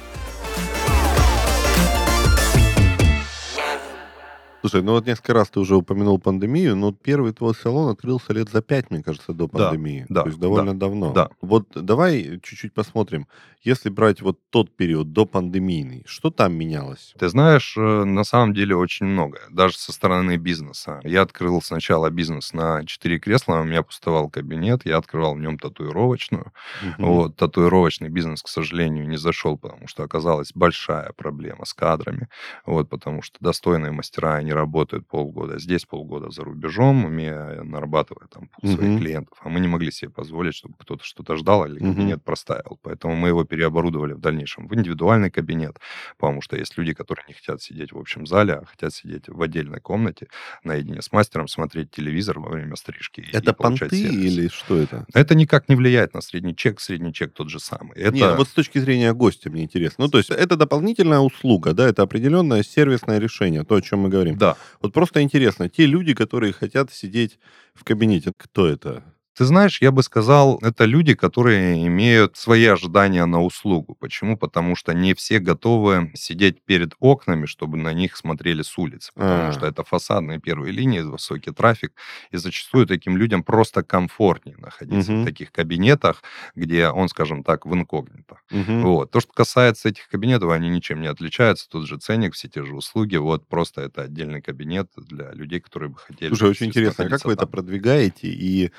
[4.61, 8.49] Слушай, ну вот несколько раз ты уже упомянул пандемию, но первый твой салон открылся лет
[8.49, 10.05] за пять, мне кажется, до пандемии.
[10.07, 11.13] да, То есть довольно давно.
[11.13, 11.29] да.
[11.41, 13.27] Вот давай чуть-чуть посмотрим.
[13.63, 17.13] Если брать вот тот период до пандемийный, что там менялось?
[17.19, 20.99] Ты знаешь, э, на самом деле очень многое, даже со стороны бизнеса.
[21.03, 25.59] Я открыл сначала бизнес на четыре кресла, у меня пустовал кабинет, я открывал в нем
[25.59, 26.53] татуировочную.
[26.79, 27.21] Мгм.
[27.21, 32.29] Вот, татуировочный бизнес, к сожалению, не зашел, потому что оказалась большая проблема с кадрами.
[32.65, 38.47] Вот, потому что достойные мастера, они работают полгода здесь, полгода за рубежом, умея нарабатывая там
[38.47, 38.95] пул своих Мгм.
[38.95, 39.37] клиентов.
[39.43, 41.81] А мы не могли себе позволить, чтобы кто-то что-то ждал или Мгм.
[41.81, 42.79] кабинет простаивал.
[42.81, 45.77] Поэтому мы его переоборудовали в дальнейшем в индивидуальный кабинет,
[46.17, 49.41] потому что есть люди, которые не хотят сидеть в общем зале, а хотят сидеть в
[49.41, 50.27] отдельной комнате
[50.63, 53.25] наедине с мастером, смотреть телевизор во время стрижки.
[53.33, 54.37] Это понты сервис.
[54.37, 55.05] или что это?
[55.13, 56.79] Это никак не влияет на средний чек.
[56.79, 57.97] Средний чек тот же самый.
[57.97, 58.15] Это...
[58.15, 60.05] Не, вот с точки зрения гостя мне интересно.
[60.05, 64.09] Ну, то есть это дополнительная услуга, да, это определенное сервисное решение, то, о чем мы
[64.09, 64.37] говорим.
[64.37, 64.55] Да.
[64.81, 67.37] Вот просто интересно, те люди, которые хотят сидеть
[67.73, 69.03] в кабинете, кто это?
[69.37, 73.95] Ты знаешь, я бы сказал, это люди, которые имеют свои ожидания на услугу.
[73.97, 74.35] Почему?
[74.37, 79.11] Потому что не все готовы сидеть перед окнами, чтобы на них смотрели с улицы.
[79.15, 79.51] Потому А.
[79.53, 81.93] что это фасадные первые линии, высокий трафик.
[82.31, 85.21] И зачастую таким людям просто комфортнее находиться Мгм.
[85.21, 86.23] в таких кабинетах,
[86.55, 88.37] где он, скажем так, в инкогнито.
[88.51, 88.81] Мгм.
[88.81, 89.11] Вот.
[89.11, 91.69] То, что касается этих кабинетов, они ничем не отличаются.
[91.69, 93.15] Тот же ценник, все те же услуги.
[93.15, 96.27] Вот просто это отдельный кабинет для людей, которые бы хотели...
[96.31, 97.49] Слушай, очень интересно, а как вы это там.
[97.51, 98.27] продвигаете?
[98.27, 98.71] И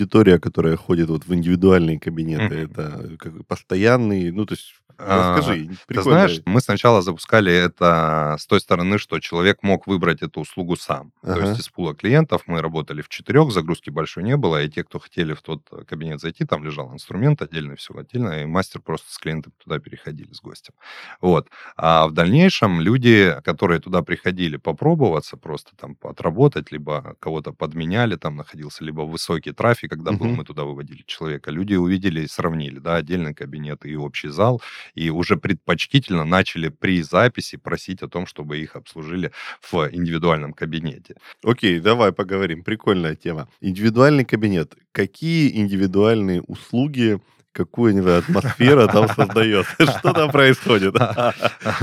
[0.00, 2.64] аудитория, которая ходит вот в индивидуальные кабинеты, Мгм.
[2.72, 6.20] это как бы постоянный, ну, то есть, А, расскажи, Ты прикольно.
[6.20, 11.12] знаешь, мы сначала запускали это с той стороны, что человек мог выбрать эту услугу сам.
[11.22, 11.40] То Ага.
[11.42, 14.98] есть из пула клиентов мы работали в четырех, загрузки большой не было, и те, кто
[14.98, 19.18] хотели в тот кабинет зайти, там лежал инструмент отдельно, все отдельно, и мастер просто с
[19.18, 20.72] клиентом туда переходили с гостем.
[21.20, 21.48] Вот.
[21.76, 28.36] А в дальнейшем люди, которые туда приходили попробоваться, просто там отработать, либо кого-то подменяли, там
[28.36, 32.96] находился либо высокий трафик, когда был, мы туда выводили человека, люди увидели и сравнили, да,
[32.96, 34.62] отдельный кабинет и общий зал,
[34.94, 41.16] и уже предпочтительно начали при записи просить о том, чтобы их обслужили в индивидуальном кабинете.
[41.42, 42.62] Окей, давай поговорим.
[42.62, 43.48] Прикольная тема.
[43.60, 44.74] Индивидуальный кабинет.
[44.92, 47.20] Какие индивидуальные услуги,
[47.56, 49.66] какую, не знаю, атмосфера там создает?
[49.78, 50.94] Что там происходит?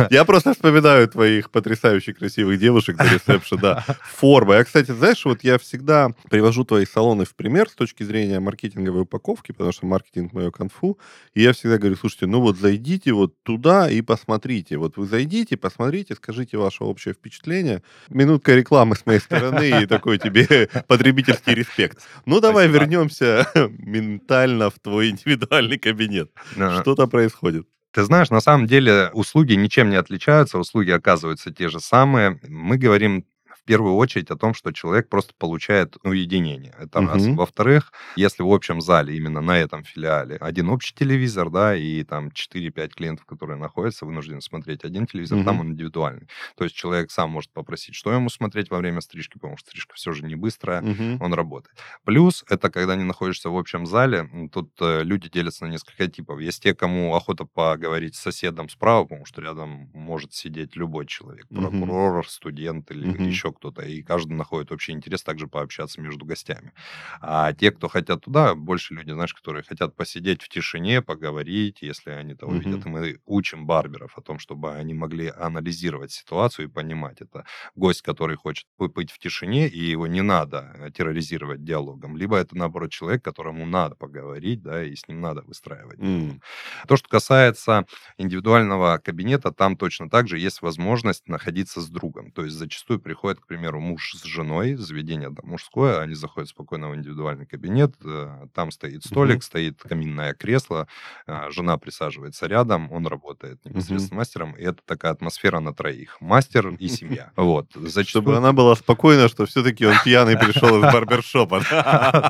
[0.09, 3.83] Я просто вспоминаю твоих потрясающих красивых девушек на ресепшн, да.
[4.03, 4.55] Форма.
[4.55, 9.01] Я, кстати, знаешь, вот я всегда привожу твои салоны в пример с точки зрения маркетинговой
[9.01, 10.99] упаковки, потому что маркетинг мое конфу.
[11.33, 14.77] И я всегда говорю, слушайте, ну вот зайдите вот туда и посмотрите.
[14.77, 17.81] Вот вы зайдите, посмотрите, скажите ваше общее впечатление.
[18.09, 21.99] Минутка рекламы с моей стороны и такой тебе потребительский респект.
[22.25, 23.47] Ну, давай вернемся
[23.79, 26.32] ментально в твой индивидуальный кабинет.
[26.56, 27.67] Э, Что там происходит?
[27.91, 32.39] Ты знаешь, на самом деле услуги ничем не отличаются, услуги оказываются те же самые.
[32.47, 33.26] Мы говорим
[33.63, 36.73] в первую очередь о том, что человек просто получает уединение.
[36.78, 37.23] Это раз.
[37.23, 37.34] Мгм.
[37.34, 42.32] Во-вторых, если в общем зале, именно на этом филиале, один общий телевизор, да, и там
[42.32, 45.45] 4-5 клиентов, которые находятся, вынуждены смотреть один телевизор, Мгм.
[45.45, 46.28] там он индивидуальный.
[46.58, 49.95] То есть человек сам может попросить, что ему смотреть во время стрижки, потому что стрижка
[49.95, 51.17] все же не быстрая, Мгм.
[51.19, 51.78] он работает.
[52.04, 56.39] Плюс, это когда не находишься в общем зале, тут э, люди делятся на несколько типов.
[56.41, 61.47] Есть те, кому охота поговорить с соседом справа, потому что рядом может сидеть любой человек,
[61.54, 63.23] прокурор, студент или Мгм.
[63.26, 66.73] еще кто-то, и каждый находит общий интерес также пообщаться между гостями.
[67.21, 72.11] А те, кто хотят туда, больше люди, знаешь, которые хотят посидеть в тишине, поговорить, если
[72.11, 72.57] они того Мгм.
[72.57, 72.85] видят.
[72.85, 78.01] И мы учим барберов о том, чтобы они могли анализировать ситуацию и понимать это гость,
[78.01, 82.91] который хочет побыть в тишине, и его не надо э, терроризировать диалогом, либо это, наоборот,
[82.91, 85.99] человек, которому надо поговорить, да, и с ним надо выстраивать.
[85.99, 86.41] М.
[86.87, 87.85] То, что касается
[88.17, 92.31] индивидуального кабинета, там точно так же есть возможность находиться с другом.
[92.31, 96.89] То есть зачастую приходит, к примеру, муж с женой, заведение там мужское, они заходят спокойно
[96.89, 99.41] в индивидуальный кабинет, э, там стоит столик, Мгм.
[99.41, 100.88] стоит каминное кресло,
[101.27, 106.17] а, жена присаживается рядом, он работает непосредственно мастером, и это такая атмосфера на троих.
[106.21, 106.88] Мастер и
[107.21, 107.32] семья.
[107.36, 107.69] Вот.
[107.71, 108.38] Чтобы Зачастую...
[108.38, 111.62] она была спокойна, что все-таки он пьяный пришел из барбершопа.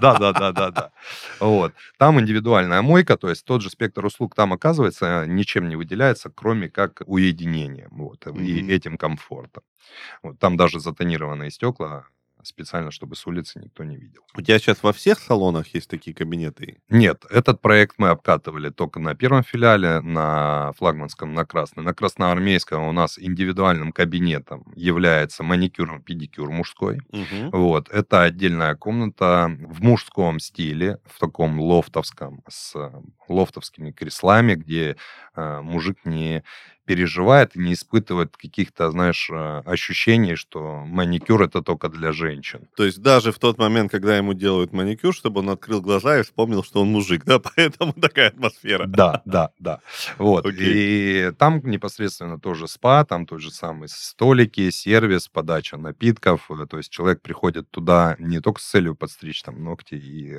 [0.04, 0.91] Да, да, да, да, да.
[1.39, 1.73] Вот.
[1.97, 6.69] Там индивидуальная мойка, то есть тот же спектр услуг там оказывается ничем не выделяется, кроме
[6.69, 7.89] как уединением.
[7.91, 9.63] Вот, и этим комфортом.
[10.23, 12.05] Вот, там даже затонированные стекла
[12.45, 14.21] специально, чтобы с улицы никто не видел.
[14.35, 16.81] У тебя сейчас во всех салонах есть такие кабинеты?
[16.89, 21.83] Нет, этот проект мы обкатывали только на первом филиале, на флагманском, на Красной.
[21.83, 26.99] На Красноармейском у нас индивидуальным кабинетом является маникюр, педикюр мужской.
[27.11, 27.51] Мгм.
[27.51, 32.75] Вот, это отдельная комната в мужском стиле, в таком лофтовском, с
[33.29, 34.97] лофтовскими креслами, где
[35.35, 36.43] э, мужик не
[36.86, 42.67] переживает и не испытывает каких-то, знаешь, э, ощущений, что маникюр это только для женщин.
[42.76, 46.24] То есть даже в тот момент, когда ему делают маникюр, чтобы он открыл глаза и
[46.24, 48.86] вспомнил, что он мужик, да, поэтому такая атмосфера.
[48.88, 49.80] Да, да, да.
[50.17, 50.46] Вот.
[50.46, 50.56] Okay.
[50.60, 56.52] И там непосредственно тоже спа, там тот же самый столики, сервис, подача напитков.
[56.52, 60.38] Э, то есть человек приходит туда не только с целью подстричь там ногти, и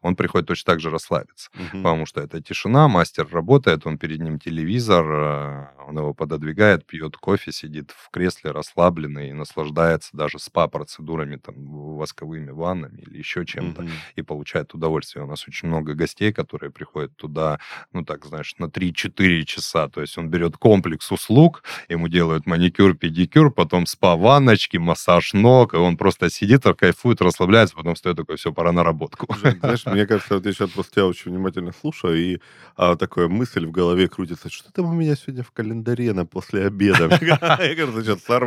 [0.00, 1.82] он приходит точно так же расслабиться, uh-huh.
[1.82, 7.16] потому что это тишина, мастер работает, он перед ним телевизор, э, он его пододвигает, пьет
[7.16, 11.54] кофе, сидит в кресле расслабленный и наслаждается даже спа-процедурами, там,
[11.96, 13.90] восковыми ваннами или еще чем-то, uh-huh.
[14.16, 15.24] и получает удовольствие.
[15.24, 17.58] У нас очень много гостей, которые приходят туда,
[17.92, 22.94] ну так, знаешь, на 3-4 часа, то есть он берет комплекс услуг, ему делают маникюр,
[22.96, 28.52] педикюр, потом спа-ванночки, массаж ног, и он просто сидит, кайфует, расслабляется, потом стоит такой, все,
[28.52, 29.26] пора на работку.
[29.60, 32.38] Знаешь, мне кажется, вот я сейчас просто тебя очень внимательно слушаю, и
[32.76, 36.66] а, такая мысль в голове крутится, что там у меня сегодня в календаре на после
[36.66, 37.08] обеда.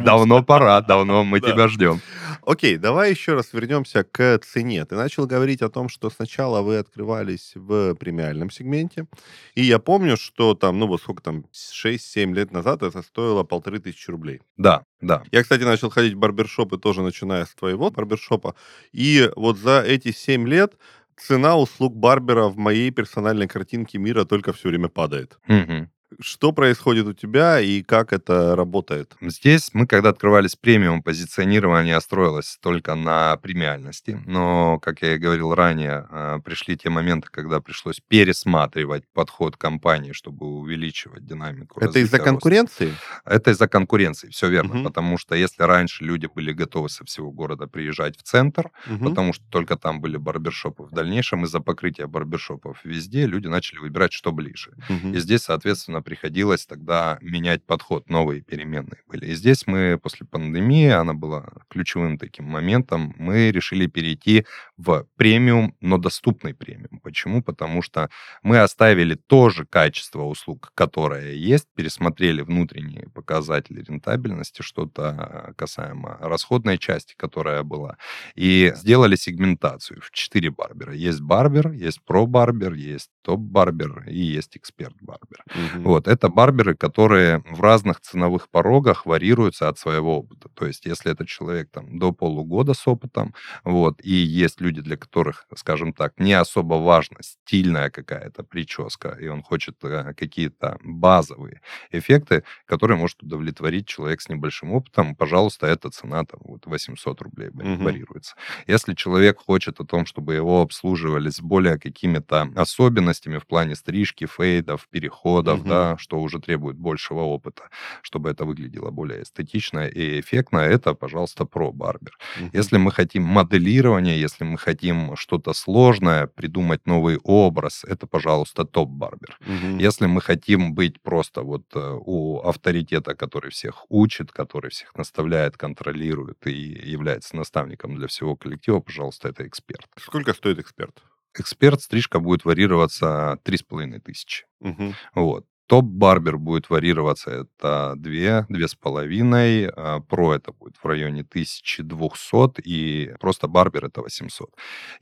[0.06, 2.02] Давно пора, давно мы тебя ждем.
[2.46, 4.86] Окей, давай еще раз вернемся к цене.
[4.86, 9.08] Ты начал говорить о том, что сначала вы открывались в премиальном сегменте,
[9.56, 13.80] и я помню, что там, ну вот сколько там, 6-7 лет назад это стоило полторы
[13.80, 14.42] тысячи рублей.
[14.58, 15.24] Да, да.
[15.32, 18.56] Я, кстати, начал ходить в барбершопы тоже начиная с твоего барбершопа,
[18.92, 20.76] и вот за эти 7 лет
[21.18, 25.38] цена услуг барбера в моей персональной картинке мира только все время падает.
[25.48, 25.90] Угу.
[26.20, 29.14] Что происходит у тебя и как это работает?
[29.22, 34.22] Здесь мы, когда открывались премиум, позиционирование строилось только на премиальности.
[34.26, 40.12] Но, как я и говорил ранее, а, пришли те моменты, когда пришлось пересматривать подход компании,
[40.12, 41.80] чтобы увеличивать динамику.
[41.80, 42.94] Это из-за конкуренции?
[43.26, 44.76] Это из-за конкуренции, все верно.
[44.76, 44.84] Угу.
[44.86, 49.10] Потому что если раньше люди были готовы со всего города приезжать в центр, угу.
[49.10, 54.14] потому что только там были барбершопы, в дальнейшем из-за покрытия барбершопов везде люди начали выбирать,
[54.14, 54.74] что ближе.
[54.90, 55.14] Угу.
[55.14, 59.26] И здесь, соответственно, приходилось тогда менять подход, новые переменные были.
[59.26, 64.46] И здесь мы после пандемии, она была ключевым таким моментом, мы решили перейти
[64.78, 67.00] в премиум, но доступный премиум.
[67.00, 67.42] Почему?
[67.42, 68.10] Потому что
[68.44, 76.78] мы оставили то же качество услуг, которое есть, пересмотрели внутренние показатели рентабельности, что-то касаемо расходной
[76.78, 77.98] части, которая была,
[78.36, 80.94] и сделали сегментацию в четыре барбера.
[80.94, 85.44] Есть барбер, есть про-барбер, есть топ-барбер и есть эксперт-барбер.
[85.50, 85.85] Угу.
[85.86, 90.50] Вот, это барберы, которые в разных ценовых порогах варьируются от своего опыта.
[90.50, 94.98] То есть, если это человек там до полугода с опытом, вот, и есть люди, для
[94.98, 101.62] которых, скажем так, не особо важна стильная какая-то прическа, и он хочет э, какие-то базовые
[101.92, 107.50] эффекты, которые может удовлетворить человек с небольшим опытом, пожалуйста, эта цена там вот 800 рублей
[107.50, 107.84] угу.
[107.84, 108.36] варьируется.
[108.66, 114.26] Если человек хочет о том, чтобы его обслуживали с более какими-то особенностями в плане стрижки,
[114.26, 115.70] фейдов, переходов, угу.
[115.70, 117.64] да, что уже требует большего опыта,
[118.02, 122.18] чтобы это выглядело более эстетично и эффектно, это, пожалуйста, про барбер.
[122.40, 122.50] Угу.
[122.54, 129.38] Если мы хотим моделирование, если мы хотим что-то сложное, придумать новый образ, это, пожалуйста, топ-барбер.
[129.42, 129.80] Угу.
[129.80, 135.58] Если мы хотим быть просто вот э, у авторитета, который всех учит, который всех наставляет,
[135.58, 139.88] контролирует и является наставником для всего коллектива, пожалуйста, это эксперт.
[139.98, 141.04] Сколько стоит эксперт?
[141.40, 144.46] эксперт стрижка будет варьироваться 3,5 тысячи.
[144.62, 144.94] Угу.
[145.16, 145.46] Вот.
[145.68, 153.48] Топ-барбер будет варьироваться, это 2, 2,5, а про это будет в районе 1200, и просто
[153.48, 154.50] барбер это 800.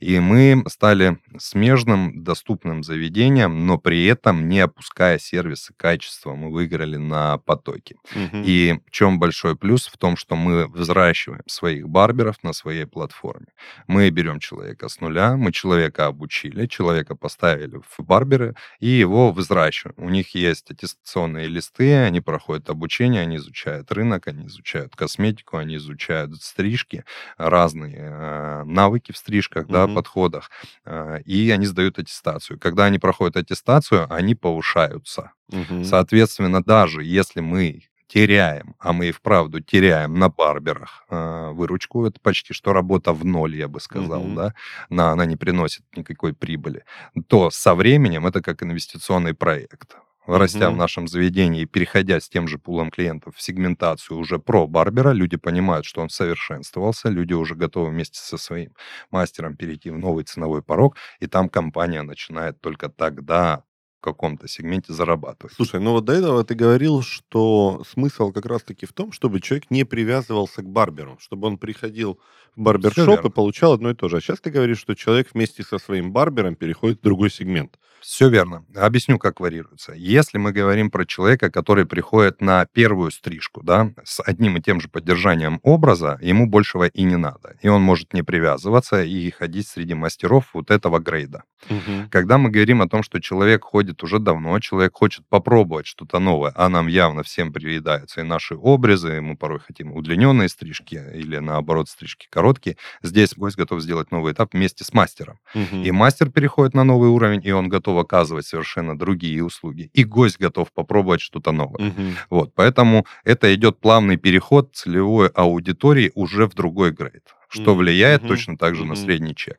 [0.00, 6.96] И мы стали смежным, доступным заведением, но при этом не опуская сервисы качества, мы выиграли
[6.96, 7.96] на потоке.
[8.12, 8.42] Угу.
[8.44, 9.86] И в чем большой плюс?
[9.86, 13.46] В том, что мы взращиваем своих барберов на своей платформе.
[13.86, 19.96] Мы берем человека с нуля, мы человека обучили, человека поставили в барберы и его взращиваем.
[19.98, 25.56] У них есть есть аттестационные листы, они проходят обучение, они изучают рынок, они изучают косметику,
[25.56, 27.04] они изучают стрижки,
[27.36, 29.86] разные э, навыки в стрижках, mm-hmm.
[29.86, 30.50] да, подходах,
[30.84, 32.58] э, и они сдают аттестацию.
[32.58, 35.32] Когда они проходят аттестацию, они повышаются.
[35.50, 35.84] Mm-hmm.
[35.84, 42.20] Соответственно, даже если мы теряем, а мы и вправду теряем на барберах э, выручку, это
[42.20, 44.34] почти что работа в ноль, я бы сказал, mm-hmm.
[44.34, 44.54] да,
[44.88, 46.84] на, она не приносит никакой прибыли,
[47.28, 50.70] то со временем это как инвестиционный проект растя mm-hmm.
[50.70, 55.12] в нашем заведении и переходя с тем же пулом клиентов в сегментацию уже про барбера,
[55.12, 58.72] люди понимают, что он совершенствовался, люди уже готовы вместе со своим
[59.10, 63.64] мастером перейти в новый ценовой порог, и там компания начинает только тогда
[64.00, 65.54] в каком-то сегменте зарабатывать.
[65.54, 69.70] Слушай, ну вот до этого ты говорил, что смысл как раз-таки в том, чтобы человек
[69.70, 72.20] не привязывался к барберу, чтобы он приходил
[72.54, 74.18] в барбершоп и получал одно и то же.
[74.18, 77.78] А сейчас ты говоришь, что человек вместе со своим барбером переходит в другой сегмент.
[78.04, 78.66] Все верно.
[78.76, 79.94] Объясню, как варьируется.
[79.94, 84.78] Если мы говорим про человека, который приходит на первую стрижку, да, с одним и тем
[84.78, 87.56] же поддержанием образа, ему большего и не надо.
[87.62, 91.44] И он может не привязываться и ходить среди мастеров вот этого грейда.
[91.70, 92.10] Угу.
[92.10, 96.52] Когда мы говорим о том, что человек ходит уже давно, человек хочет попробовать что-то новое,
[96.54, 101.88] а нам явно всем приедаются и наши образы, мы порой хотим удлиненные стрижки или наоборот
[101.88, 105.38] стрижки короткие, здесь гость готов сделать новый этап вместе с мастером.
[105.54, 105.78] Угу.
[105.84, 109.90] И мастер переходит на новый уровень, и он готов оказывать совершенно другие услуги.
[109.92, 111.88] И гость готов попробовать что-то новое.
[111.88, 112.02] Угу.
[112.30, 118.28] Вот, поэтому это идет плавный переход целевой аудитории уже в другой грейд что влияет mm-hmm.
[118.28, 118.88] точно так же mm-hmm.
[118.88, 119.58] на средний чек.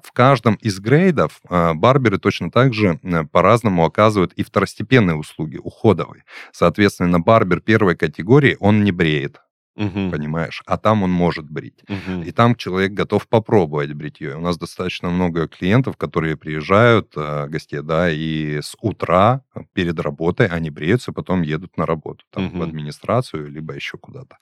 [0.00, 3.00] В каждом из грейдов э, барберы точно так же
[3.32, 6.24] по-разному оказывают и второстепенные услуги, уходовые.
[6.52, 9.40] Соответственно, барбер первой категории, он не бреет,
[9.76, 10.10] Угу.
[10.10, 10.62] Понимаешь?
[10.66, 11.82] А там он может брить.
[11.88, 12.22] Угу.
[12.24, 14.36] И там человек готов попробовать бритье.
[14.36, 20.46] У нас достаточно много клиентов, которые приезжают, э, гостей, да, и с утра перед работой
[20.46, 22.58] они бреются, потом едут на работу, там, угу.
[22.58, 24.36] в администрацию, либо еще куда-то.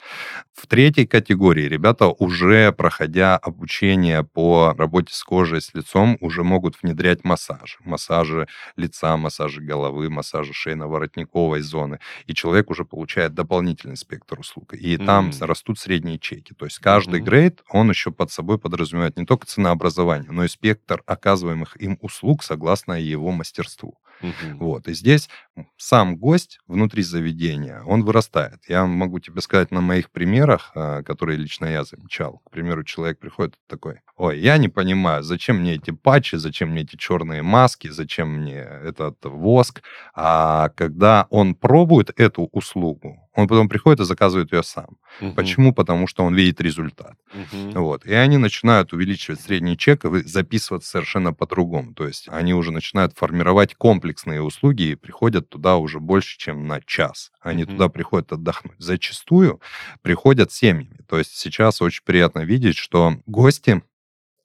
[0.53, 6.83] В третьей категории ребята, уже проходя обучение по работе с кожей, с лицом, уже могут
[6.83, 7.77] внедрять массажи.
[7.85, 12.01] Массажи лица, массажи головы, массажи шейно-воротниковой зоны.
[12.27, 14.75] И человек уже получает дополнительный спектр услуг.
[14.75, 15.47] И там там mm.
[15.47, 16.55] растут средние чеки.
[16.55, 17.25] То есть каждый mm-hmm.
[17.25, 22.43] грейд, он еще под собой подразумевает не только ценообразование, но и спектр оказываемых им услуг
[22.43, 23.99] согласно его мастерству.
[24.23, 24.59] Угу.
[24.59, 24.89] Вот.
[24.89, 25.29] И здесь
[25.77, 28.61] сам гость внутри заведения, он вырастает.
[28.69, 32.41] Я могу тебе сказать на моих примерах, а, которые лично я замечал.
[32.45, 36.83] К примеру, человек приходит такой, ой, я не понимаю, зачем мне эти патчи, зачем мне
[36.83, 39.83] эти черные маски, зачем мне этот воск.
[40.15, 44.99] А когда он пробует эту услугу, он потом приходит и заказывает ее сам.
[45.21, 45.33] Угу.
[45.35, 45.73] Почему?
[45.73, 47.15] Потому что он видит результат.
[47.33, 47.81] Угу.
[47.81, 48.05] Вот.
[48.05, 51.95] И они начинают увеличивать средний чек и записываться совершенно по-другому.
[51.95, 56.81] То есть они уже начинают формировать комплексные услуги и приходят туда уже больше, чем на
[56.81, 57.33] час.
[57.41, 57.73] Они угу.
[57.73, 58.77] туда приходят отдохнуть.
[58.79, 59.61] Зачастую
[60.03, 61.01] приходят семьями.
[61.09, 63.83] То есть сейчас очень приятно видеть, что гости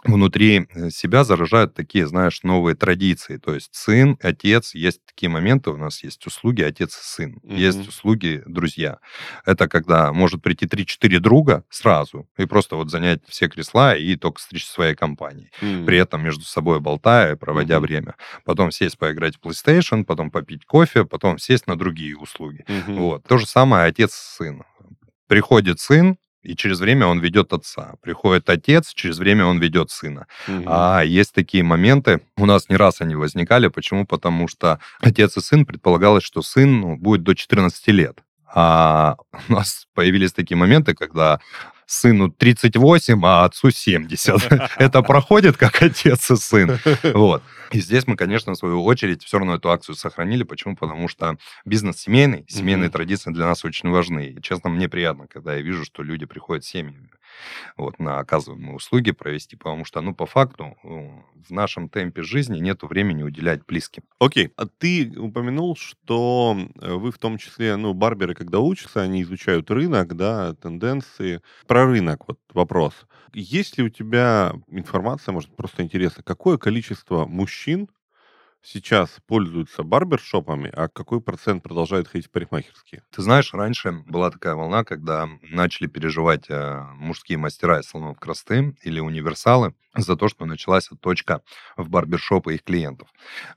[0.05, 3.37] внутри э, себя заражают такие, знаешь, новые традиции.
[3.37, 7.55] То есть сын, отец, есть такие моменты, у нас есть услуги отец и сын, mm-hmm.
[7.55, 8.99] есть услуги друзья.
[9.45, 14.41] Это когда может прийти 3-4 друга сразу и просто вот занять все кресла и только
[14.41, 15.51] стричь своей компании.
[15.61, 15.85] Mm-hmm.
[15.85, 17.79] При этом между собой болтая, проводя mm-hmm.
[17.79, 18.15] время.
[18.43, 22.63] Потом сесть поиграть в PlayStation, потом попить кофе, потом сесть на другие услуги.
[22.67, 22.99] Mm-hmm.
[22.99, 23.23] Вот.
[23.23, 24.63] То же самое отец-сын.
[25.27, 27.95] Приходит сын, и через время он ведет отца.
[28.01, 30.27] Приходит отец, через время он ведет сына.
[30.47, 30.63] Угу.
[30.67, 33.67] А есть такие моменты, у нас не раз они возникали.
[33.67, 34.05] Почему?
[34.05, 38.19] Потому что отец и сын предполагалось, что сын ну, будет до 14 лет.
[38.53, 39.17] А
[39.49, 41.39] у нас появились такие моменты, когда
[41.85, 44.51] сыну 38, а отцу 70.
[44.77, 46.79] Это проходит как отец и сын.
[47.13, 47.43] Вот.
[47.71, 50.43] И здесь мы, конечно, в свою очередь все равно эту акцию сохранили.
[50.43, 50.75] Почему?
[50.75, 54.27] Потому что бизнес семейный, семейные традиции для нас очень важны.
[54.27, 57.09] И, честно, мне приятно, когда я вижу, что люди приходят семьями
[57.77, 62.83] вот, на оказываемые услуги провести, потому что, ну, по факту, в нашем темпе жизни нет
[62.83, 64.03] времени уделять близким.
[64.19, 69.69] Окей, а ты упомянул, что вы в том числе, ну, барберы, когда учатся, они изучают
[69.71, 71.41] рынок, да, тенденции.
[71.67, 72.93] Про рынок вот вопрос.
[73.33, 77.89] Есть ли у тебя информация, может, просто интересно, какое количество мужчин
[78.65, 83.03] сейчас пользуются барбершопами, а какой процент продолжает ходить в парикмахерские?
[83.11, 88.75] Ты знаешь, раньше была такая волна, когда начали переживать э, мужские мастера из салонов красоты
[88.83, 91.41] или универсалы за то, что началась точка
[91.77, 93.07] в барбершопы их клиентов.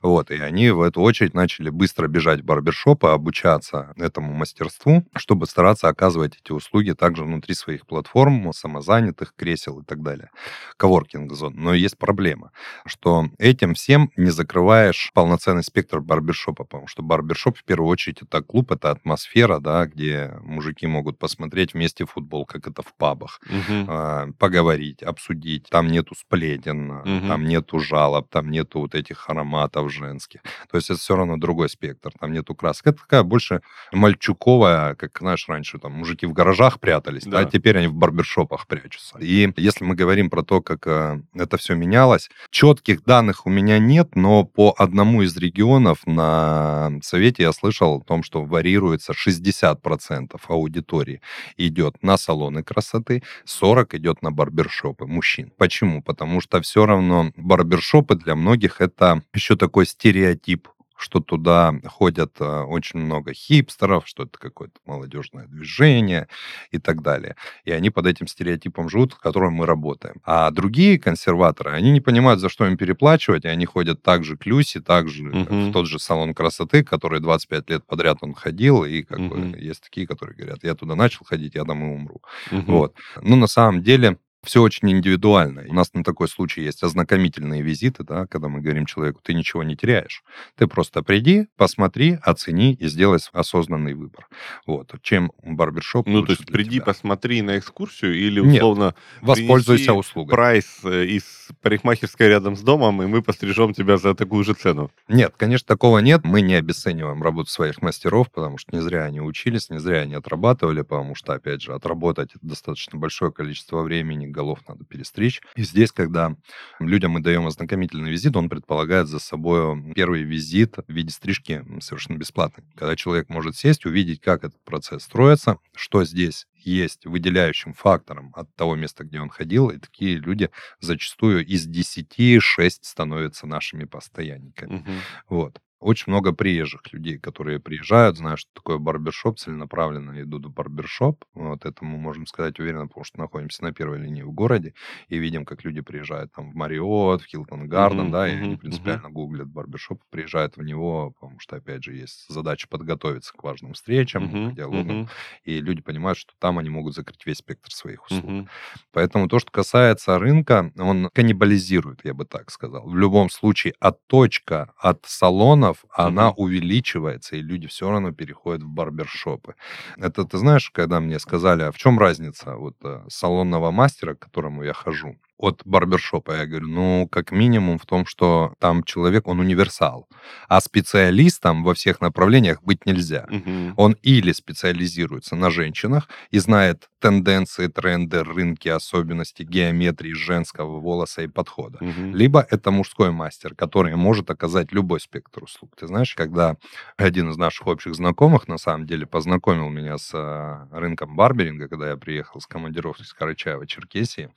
[0.01, 5.45] Вот, и они в эту очередь начали быстро бежать в барбершопы, обучаться этому мастерству, чтобы
[5.47, 10.29] стараться оказывать эти услуги также внутри своих платформ, самозанятых, кресел и так далее.
[10.77, 11.53] Коворкинг-зон.
[11.55, 12.51] Но есть проблема,
[12.85, 18.21] что этим всем не закрываешь наш полноценный спектр барбершопа, потому что барбершоп в первую очередь
[18.21, 23.39] это клуб, это атмосфера, да, где мужики могут посмотреть вместе футбол, как это в пабах,
[23.45, 24.33] угу.
[24.37, 25.67] поговорить, обсудить.
[25.69, 27.27] Там нету сплетен, угу.
[27.27, 30.41] там нету жалоб, там нету вот этих ароматов женских.
[30.69, 32.87] То есть это все равно другой спектр, там нету красок.
[32.87, 37.77] Это такая больше мальчуковая, как, знаешь, раньше там мужики в гаражах прятались, да, а теперь
[37.77, 39.17] они в барбершопах прячутся.
[39.19, 43.79] И если мы говорим про то, как э, это все менялось, четких данных у меня
[43.79, 50.39] нет, но по одному из регионов на совете я слышал о том, что варьируется 60%
[50.47, 51.21] аудитории
[51.57, 55.51] идет на салоны красоты, 40 идет на барбершопы мужчин.
[55.57, 56.01] Почему?
[56.01, 60.67] Потому что все равно барбершопы для многих это еще такой стереотип
[60.99, 66.27] что туда ходят э, очень много хипстеров, что это какое-то молодежное движение
[66.71, 67.37] и так далее.
[67.63, 70.15] И они под этим стереотипом живут, с которым мы работаем.
[70.25, 74.45] А другие консерваторы, они не понимают, за что им переплачивать, и они ходят также к
[74.45, 75.69] Люсе, также uh-huh.
[75.69, 79.51] в тот же салон красоты, который 25 лет подряд он ходил, и как uh-huh.
[79.51, 82.21] бы есть такие, которые говорят, я туда начал ходить, я там и умру.
[82.51, 82.63] Uh-huh.
[82.67, 82.95] Вот.
[83.21, 85.65] Ну, на самом деле, все очень индивидуально.
[85.67, 89.63] У нас на такой случай есть ознакомительные визиты, да, когда мы говорим человеку, ты ничего
[89.63, 90.23] не теряешь.
[90.55, 94.27] Ты просто приди, посмотри, оцени и сделай осознанный выбор.
[94.65, 94.93] Вот.
[95.01, 96.85] Чем барбершоп Ну, то есть приди, тебя.
[96.85, 100.31] посмотри на экскурсию или, условно, Нет, воспользуйся услугой.
[100.31, 101.23] прайс э, из
[101.61, 104.91] парикмахерской рядом с домом, и мы пострижем тебя за такую же цену.
[105.07, 106.21] Нет, конечно, такого нет.
[106.23, 110.15] Мы не обесцениваем работу своих мастеров, потому что не зря они учились, не зря они
[110.15, 115.41] отрабатывали, потому что, опять же, отработать достаточно большое количество времени, голов надо перестричь.
[115.55, 116.35] И здесь, когда
[116.79, 122.17] людям мы даем ознакомительный визит, он предполагает за собой первый визит в виде стрижки совершенно
[122.17, 122.63] бесплатный.
[122.75, 128.53] Когда человек может сесть, увидеть, как этот процесс строится, что здесь есть выделяющим фактором от
[128.55, 130.49] того места, где он ходил, и такие люди
[130.79, 134.77] зачастую из 10 6 становятся нашими постоянниками.
[134.77, 134.91] Угу.
[135.29, 135.61] Вот.
[135.79, 141.23] Очень много приезжих людей, которые приезжают, знают, что такое барбершоп, целенаправленно идут в барбершоп.
[141.33, 144.73] Вот это мы можем сказать уверенно, потому что находимся на первой линии в городе
[145.07, 148.43] и видим, как люди приезжают там в Мариот, в Хилтон Гарден, mm-hmm, да, и mm-hmm,
[148.43, 149.11] они принципиально mm-hmm.
[149.11, 154.25] гуглят барбершоп, приезжают в него, потому что, опять же, есть задача подготовиться к важным встречам,
[154.25, 155.09] mm-hmm, к диалогам, mm-hmm.
[155.45, 158.25] и люди понимают, что там они могут закрыть весь спектр своих услуг.
[158.25, 158.47] Mm-hmm.
[158.91, 162.85] Поэтому то, что касается рынка, он каннибализирует, я бы так сказал.
[162.85, 168.67] В любом случае, отточка от салона салонов, она увеличивается, и люди все равно переходят в
[168.67, 169.55] барбершопы.
[169.97, 174.19] Это ты знаешь, когда мне сказали, а в чем разница вот э, салонного мастера, к
[174.19, 176.33] которому я хожу, от барбершопа.
[176.33, 180.07] Я говорю, ну, как минимум в том, что там человек, он универсал.
[180.49, 183.25] А специалистом во всех направлениях быть нельзя.
[183.29, 183.73] Угу.
[183.77, 191.27] Он или специализируется на женщинах и знает тенденции, тренды, рынки, особенности геометрии женского волоса и
[191.27, 191.77] подхода.
[191.77, 192.17] Угу.
[192.17, 195.71] Либо это мужской мастер, который может оказать любой спектр услуг.
[195.77, 196.57] Ты знаешь, когда
[196.97, 201.91] один из наших общих знакомых, на самом деле, познакомил меня с э, рынком барберинга, когда
[201.91, 204.29] я приехал с командировки с Карачаева, Черкесии,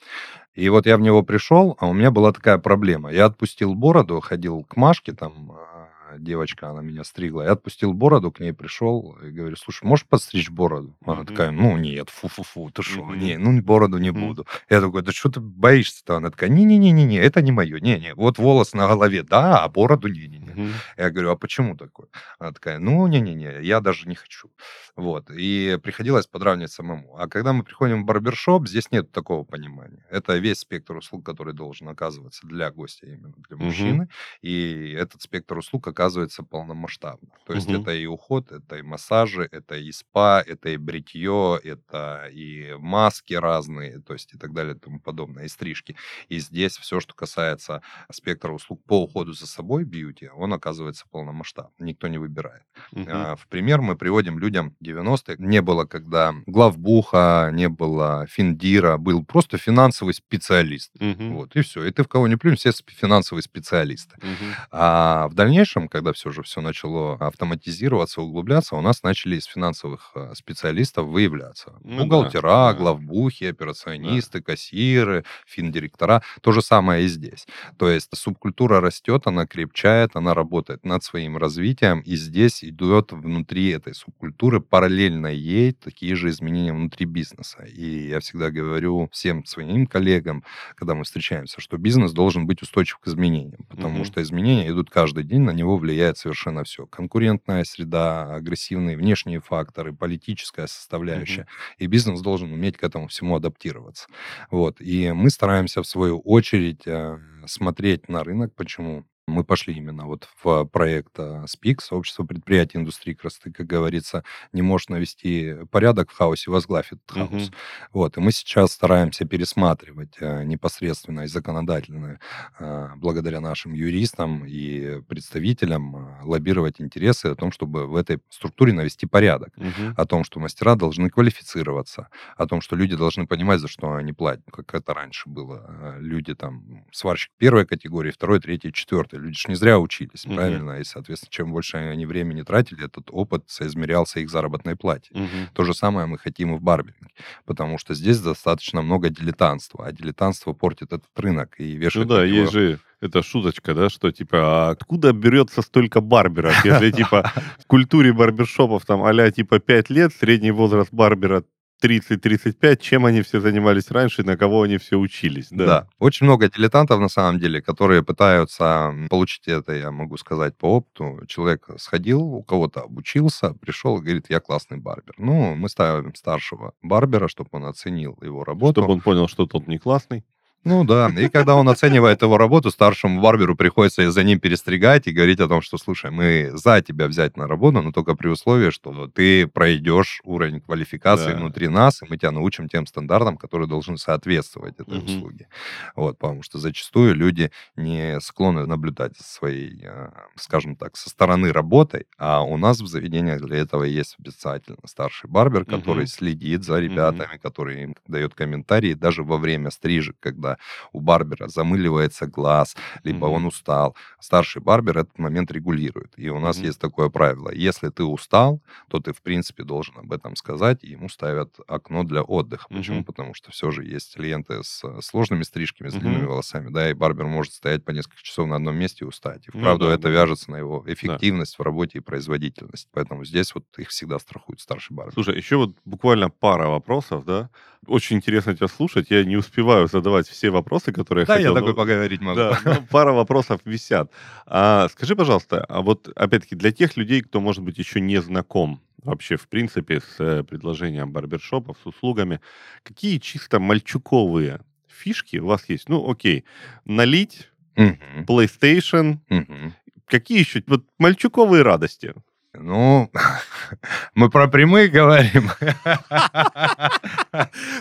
[0.55, 3.13] и вот я в него пришел, а у меня была такая проблема.
[3.13, 5.89] Я отпустил бороду, ходил к Машке, там а,
[6.19, 7.43] девочка, она меня стригла.
[7.43, 10.97] Я отпустил бороду, к ней пришел и говорю, слушай, можешь подстричь бороду?
[11.05, 11.27] Она mm-hmm.
[11.27, 13.17] такая, ну нет, фу-фу-фу, ты что, mm-hmm.
[13.17, 14.27] не, ну бороду не mm-hmm.
[14.27, 14.47] буду.
[14.69, 16.17] Я такой, да что ты боишься-то?
[16.17, 20.53] Она такая, не-не-не-не, это не мое, не-не, вот волос на голове, да, а бороду не-не-не.
[20.53, 20.73] Mm-hmm.
[20.99, 22.09] Я говорю, а почему такое?
[22.39, 24.51] Она такая, ну не-не-не, я даже не хочу.
[24.97, 27.17] Вот, и приходилось подравнивать самому.
[27.17, 30.05] А когда мы приходим в барбершоп, здесь нет такого понимания.
[30.11, 34.39] Это весь спектр услуг, который должен оказываться для гостя, именно для мужчины, mm-hmm.
[34.43, 37.29] и этот спектр услуг оказывается оказывается полномасштабно.
[37.47, 37.81] То есть угу.
[37.81, 43.35] это и уход, это и массажи, это и спа, это и бритье, это и маски
[43.35, 45.97] разные, то есть и так далее и тому подобное, и стрижки.
[46.29, 51.73] И здесь все, что касается спектра услуг по уходу за собой, бьюти, он оказывается полномасштабным.
[51.79, 52.65] Никто не выбирает.
[52.93, 53.07] Угу.
[53.09, 55.37] А, в пример мы приводим людям 90-х.
[55.39, 60.91] Не было, когда главбуха, не было финдира, был просто финансовый специалист.
[61.01, 61.33] Угу.
[61.35, 61.85] Вот, и все.
[61.85, 64.17] И ты в кого не плюнь, все финансовые специалисты.
[64.17, 64.51] Угу.
[64.73, 70.13] А в дальнейшем, когда все же все начало автоматизироваться, углубляться, у нас начали из финансовых
[70.15, 71.75] э, специалистов выявляться.
[71.85, 74.45] Ну, Бухгалтера, да, главбухи, операционисты, да.
[74.45, 76.23] кассиры, финдиректора.
[76.41, 77.47] То же самое и здесь.
[77.77, 83.69] То есть субкультура растет, она крепчает, она работает над своим развитием, и здесь идет внутри
[83.69, 87.65] этой субкультуры параллельно ей такие же изменения внутри бизнеса.
[87.65, 90.43] И я всегда говорю всем своим коллегам,
[90.75, 94.05] когда мы встречаемся, что бизнес должен быть устойчив к изменениям, потому угу.
[94.07, 96.87] что изменения идут каждый день, на него влияет совершенно все.
[96.87, 101.43] Конкурентная среда, агрессивные внешние факторы, политическая составляющая.
[101.43, 101.77] Mm-hmm.
[101.79, 104.07] И бизнес должен уметь к этому всему адаптироваться.
[104.51, 104.81] Вот.
[104.81, 108.55] И мы стараемся, в свою очередь, э, смотреть на рынок.
[108.55, 109.05] Почему?
[109.29, 114.91] Мы пошли именно вот в проект СПИК, сообщество предприятий индустрии красоты, как говорится, не может
[114.91, 117.49] навести порядок в хаосе, возглавь этот хаос.
[117.49, 117.55] Угу.
[117.93, 122.19] Вот, и мы сейчас стараемся пересматривать э, непосредственно и законодательно,
[122.59, 128.73] э, благодаря нашим юристам и представителям, э, лоббировать интересы о том, чтобы в этой структуре
[128.73, 129.95] навести порядок, угу.
[129.97, 134.13] о том, что мастера должны квалифицироваться, о том, что люди должны понимать, за что они
[134.13, 135.97] платят, как это раньше было.
[136.01, 139.17] Люди там, сварщик первой категории, второй, третьей, четвертой, опыта.
[139.17, 140.35] Люди же не зря учились, угу.
[140.35, 140.81] правильно?
[140.81, 145.11] И, соответственно, чем больше они времени тратили, этот опыт соизмерялся их заработной плате.
[145.15, 145.55] Угу.
[145.55, 149.93] То же самое мы хотим и в барберинге, потому что здесь достаточно много дилетантства, а
[149.93, 152.09] дилетантство портит этот рынок и вешает...
[152.09, 156.65] Ну да, есть же Это шуточка, да, что типа, а откуда берется столько барберов?
[156.65, 161.43] Если типа в культуре барбершопов там а типа 5 лет, средний возраст барбера
[161.83, 165.49] 30-35, чем они все занимались раньше, на кого они все учились.
[165.51, 165.67] Да.
[165.67, 170.77] да, очень много дилетантов на самом деле, которые пытаются получить это, я могу сказать по
[170.77, 171.21] опыту.
[171.27, 175.15] Человек сходил, у кого-то обучился, пришел и говорит, я классный барбер.
[175.19, 178.81] Ну, мы ставим старшего барбера, чтобы он оценил его работу.
[178.81, 180.25] Чтобы он понял, что тот не классный.
[180.65, 185.13] Ну да, и когда он оценивает его работу, старшему барберу приходится за ним перестригать и
[185.13, 188.71] говорить о том, что, слушай, мы за тебя взять на работу, но только при условии,
[188.71, 191.37] что ты пройдешь уровень квалификации да.
[191.37, 195.07] внутри нас, и мы тебя научим тем стандартам, которые должны соответствовать этой угу.
[195.07, 195.49] услуге.
[195.97, 201.53] Вот, потому что зачастую люди не склонны наблюдать за своей, а, скажем так, со стороны
[201.53, 206.11] работой, а у нас в заведениях для этого есть обязательно старший барбер, который угу.
[206.11, 207.43] следит за ребятами, угу.
[207.43, 210.52] который им дает комментарии даже во время стрижек, когда
[210.93, 213.35] у барбера замыливается глаз, либо mm-hmm.
[213.35, 213.97] он устал.
[214.21, 216.13] Старший барбер этот момент регулирует.
[216.17, 216.67] И у нас mm-hmm.
[216.67, 217.51] есть такое правило.
[217.51, 222.05] Если ты устал, то ты, в принципе, должен об этом сказать, и ему ставят окно
[222.05, 222.67] для отдыха.
[222.69, 222.77] Mm-hmm.
[222.77, 223.05] Почему?
[223.05, 226.01] Потому что все же есть клиенты с э, сложными стрижками, с mm-hmm.
[226.01, 229.47] длинными волосами, да, и барбер может стоять по несколько часов на одном месте и устать.
[229.49, 229.95] И вправду mm-hmm.
[229.95, 231.63] это вяжется на его эффективность да.
[231.63, 232.89] в работе и производительность.
[232.93, 235.15] Поэтому здесь вот их всегда страхует старший барбер.
[235.15, 237.51] Слушай, еще вот буквально пара вопросов, да?
[237.87, 239.11] Очень интересно тебя слушать.
[239.11, 241.55] Я не успеваю задавать все все вопросы, которые да, я хотел.
[241.55, 242.37] Да, я такой поговорить могу.
[242.37, 244.11] Да, ну, пара вопросов висят.
[244.45, 248.81] А, скажи, пожалуйста, а вот опять-таки для тех людей, кто, может быть, еще не знаком
[249.05, 252.41] вообще, в принципе, с э, предложением барбершопов, с услугами,
[252.83, 255.89] какие чисто мальчуковые фишки у вас есть?
[255.89, 256.45] Ну, окей,
[256.85, 258.27] налить, uh-huh.
[258.27, 259.73] PlayStation, uh-huh.
[260.07, 262.15] какие еще вот мальчуковые радости?
[262.55, 263.11] Ну,
[264.15, 265.51] мы про прямые говорим.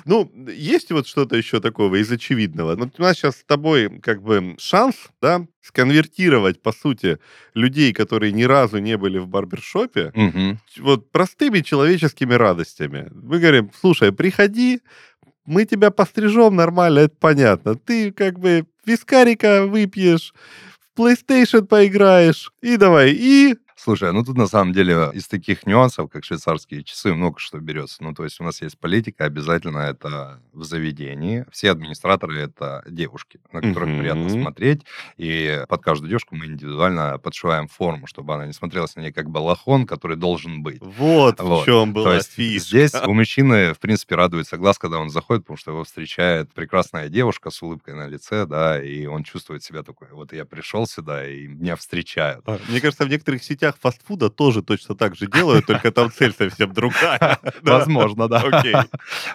[0.06, 2.76] Ну, есть вот что-то еще такого из очевидного.
[2.76, 7.20] Ну, у нас сейчас с тобой как бы шанс, да, сконвертировать, по сути,
[7.54, 10.58] людей, которые ни разу не были в барбершопе, угу.
[10.80, 13.10] вот простыми человеческими радостями.
[13.14, 14.82] Мы говорим, слушай, приходи,
[15.46, 17.76] мы тебя пострижем нормально, это понятно.
[17.76, 20.34] Ты как бы вискарика выпьешь,
[20.80, 26.08] в PlayStation поиграешь, и давай, и Слушай, ну тут на самом деле из таких нюансов,
[26.12, 28.04] как швейцарские часы, много что берется.
[28.04, 31.46] Ну, то есть у нас есть политика, обязательно это в заведении.
[31.52, 34.00] Все администраторы— это девушки, на которых mm-hmm.
[34.00, 34.82] приятно смотреть.
[35.18, 39.32] И под каждую девушку мы индивидуально подшиваем форму, чтобы она не смотрелась на ней как
[39.32, 40.80] балахон, который должен быть.
[40.80, 41.64] Вот, вот.
[41.64, 42.68] в чем была то есть фишка.
[42.68, 47.10] Здесь у мужчины, в принципе, радуется глаз, когда он заходит, потому что его встречает прекрасная
[47.10, 51.28] девушка с улыбкой на лице, да, и он чувствует себя такой, вот я пришел сюда,
[51.28, 52.44] и меня встречают.
[52.46, 56.12] А, мне кажется, в некоторых сетях сетях фастфуда тоже точно так же делают, только там
[56.18, 57.40] цель совсем другая.
[57.62, 58.40] Возможно, да.
[58.40, 58.76] Окей.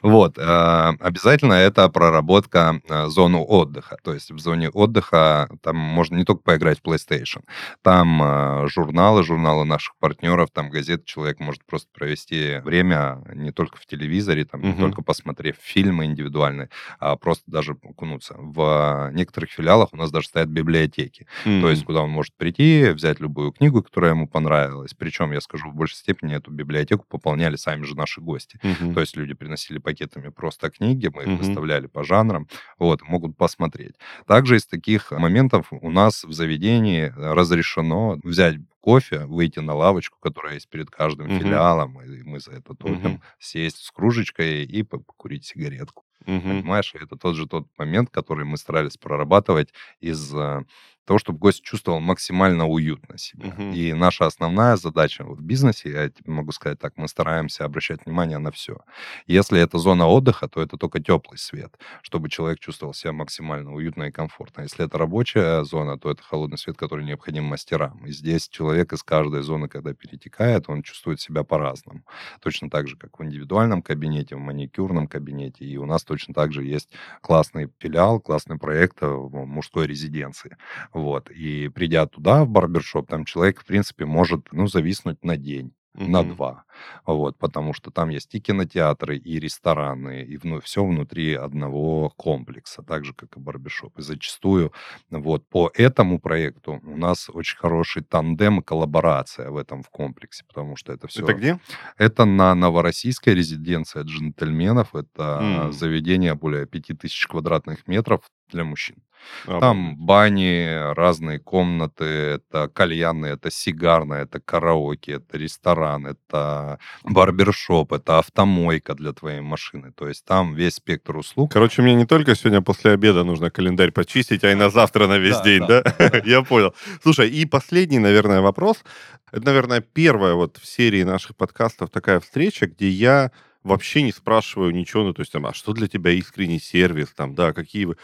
[0.02, 0.38] Вот.
[0.38, 3.96] Э, обязательно это проработка э, зону отдыха.
[4.02, 7.42] То есть в зоне отдыха там можно не только поиграть в PlayStation,
[7.82, 13.78] там э, журналы, журналы наших партнеров, там газеты, человек может просто провести время не только
[13.78, 16.68] в телевизоре, там, не только посмотрев фильмы индивидуальные,
[16.98, 18.34] а просто даже окунуться.
[18.38, 21.26] В некоторых филиалах у нас даже стоят библиотеки.
[21.44, 24.94] То есть куда он может прийти, взять любую книгу, которая ему понравилось.
[24.94, 28.58] Причем, я скажу, в большей степени эту библиотеку пополняли сами же наши гости.
[28.62, 28.94] Uh-huh.
[28.94, 31.36] То есть люди приносили пакетами просто книги, мы их uh-huh.
[31.36, 32.48] выставляли по жанрам,
[32.78, 33.96] вот, могут посмотреть.
[34.26, 40.54] Также из таких моментов у нас в заведении разрешено взять кофе, выйти на лавочку, которая
[40.54, 41.38] есть перед каждым uh-huh.
[41.38, 43.20] филиалом, и мы за это топим, uh-huh.
[43.40, 46.04] сесть с кружечкой и покурить сигаретку.
[46.24, 46.40] Uh-huh.
[46.40, 50.64] Понимаешь, это тот же тот момент, который мы старались прорабатывать из э,
[51.06, 53.54] того, чтобы гость чувствовал максимально уютно себя.
[53.56, 53.74] Uh-huh.
[53.74, 58.50] И наша основная задача в бизнесе, я могу сказать так, мы стараемся обращать внимание на
[58.50, 58.78] все.
[59.26, 64.04] Если это зона отдыха, то это только теплый свет, чтобы человек чувствовал себя максимально уютно
[64.04, 64.62] и комфортно.
[64.62, 68.04] Если это рабочая зона, то это холодный свет, который необходим мастерам.
[68.04, 72.02] И здесь человек из каждой зоны, когда перетекает, он чувствует себя по-разному.
[72.40, 75.64] Точно так же, как в индивидуальном кабинете, в маникюрном кабинете.
[75.64, 76.90] И у нас точно так же есть
[77.20, 80.56] классный филиал, классный проект в мужской резиденции
[80.96, 81.30] вот.
[81.30, 86.08] И придя туда, в барбершоп, там человек, в принципе, может, ну, зависнуть на день mm-hmm.
[86.08, 86.64] на два.
[87.04, 92.82] Вот, потому что там есть и кинотеатры, и рестораны, и вну, все внутри одного комплекса,
[92.82, 93.98] так же, как и барбершоп.
[93.98, 94.72] И зачастую
[95.10, 100.44] вот по этому проекту у нас очень хороший тандем и коллаборация в этом в комплексе,
[100.46, 101.22] потому что это все...
[101.24, 101.60] Это где?
[101.98, 104.94] Это на Новороссийской резиденции джентльменов.
[104.94, 105.72] Это mm.
[105.72, 108.20] заведение более 5000 квадратных метров
[108.50, 108.96] для мужчин.
[109.44, 109.60] Обалдеть.
[109.60, 118.18] Там бани, разные комнаты, это кальяны, это сигарная, это караоке, это ресторан, это барбершоп, это
[118.18, 119.92] автомойка для твоей машины.
[119.92, 121.52] То есть там весь спектр услуг.
[121.52, 125.18] Короче, мне не только сегодня после обеда нужно календарь почистить, а и на завтра на
[125.18, 125.82] весь день, да?
[126.24, 126.74] Я понял.
[127.02, 128.84] Слушай, и последний, наверное, вопрос.
[129.32, 133.32] Это, наверное, первая вот в серии наших подкастов такая встреча, где я
[133.66, 137.34] вообще не спрашиваю ничего, ну, то есть, там, а что для тебя искренний сервис, там,
[137.34, 137.96] да, какие вы...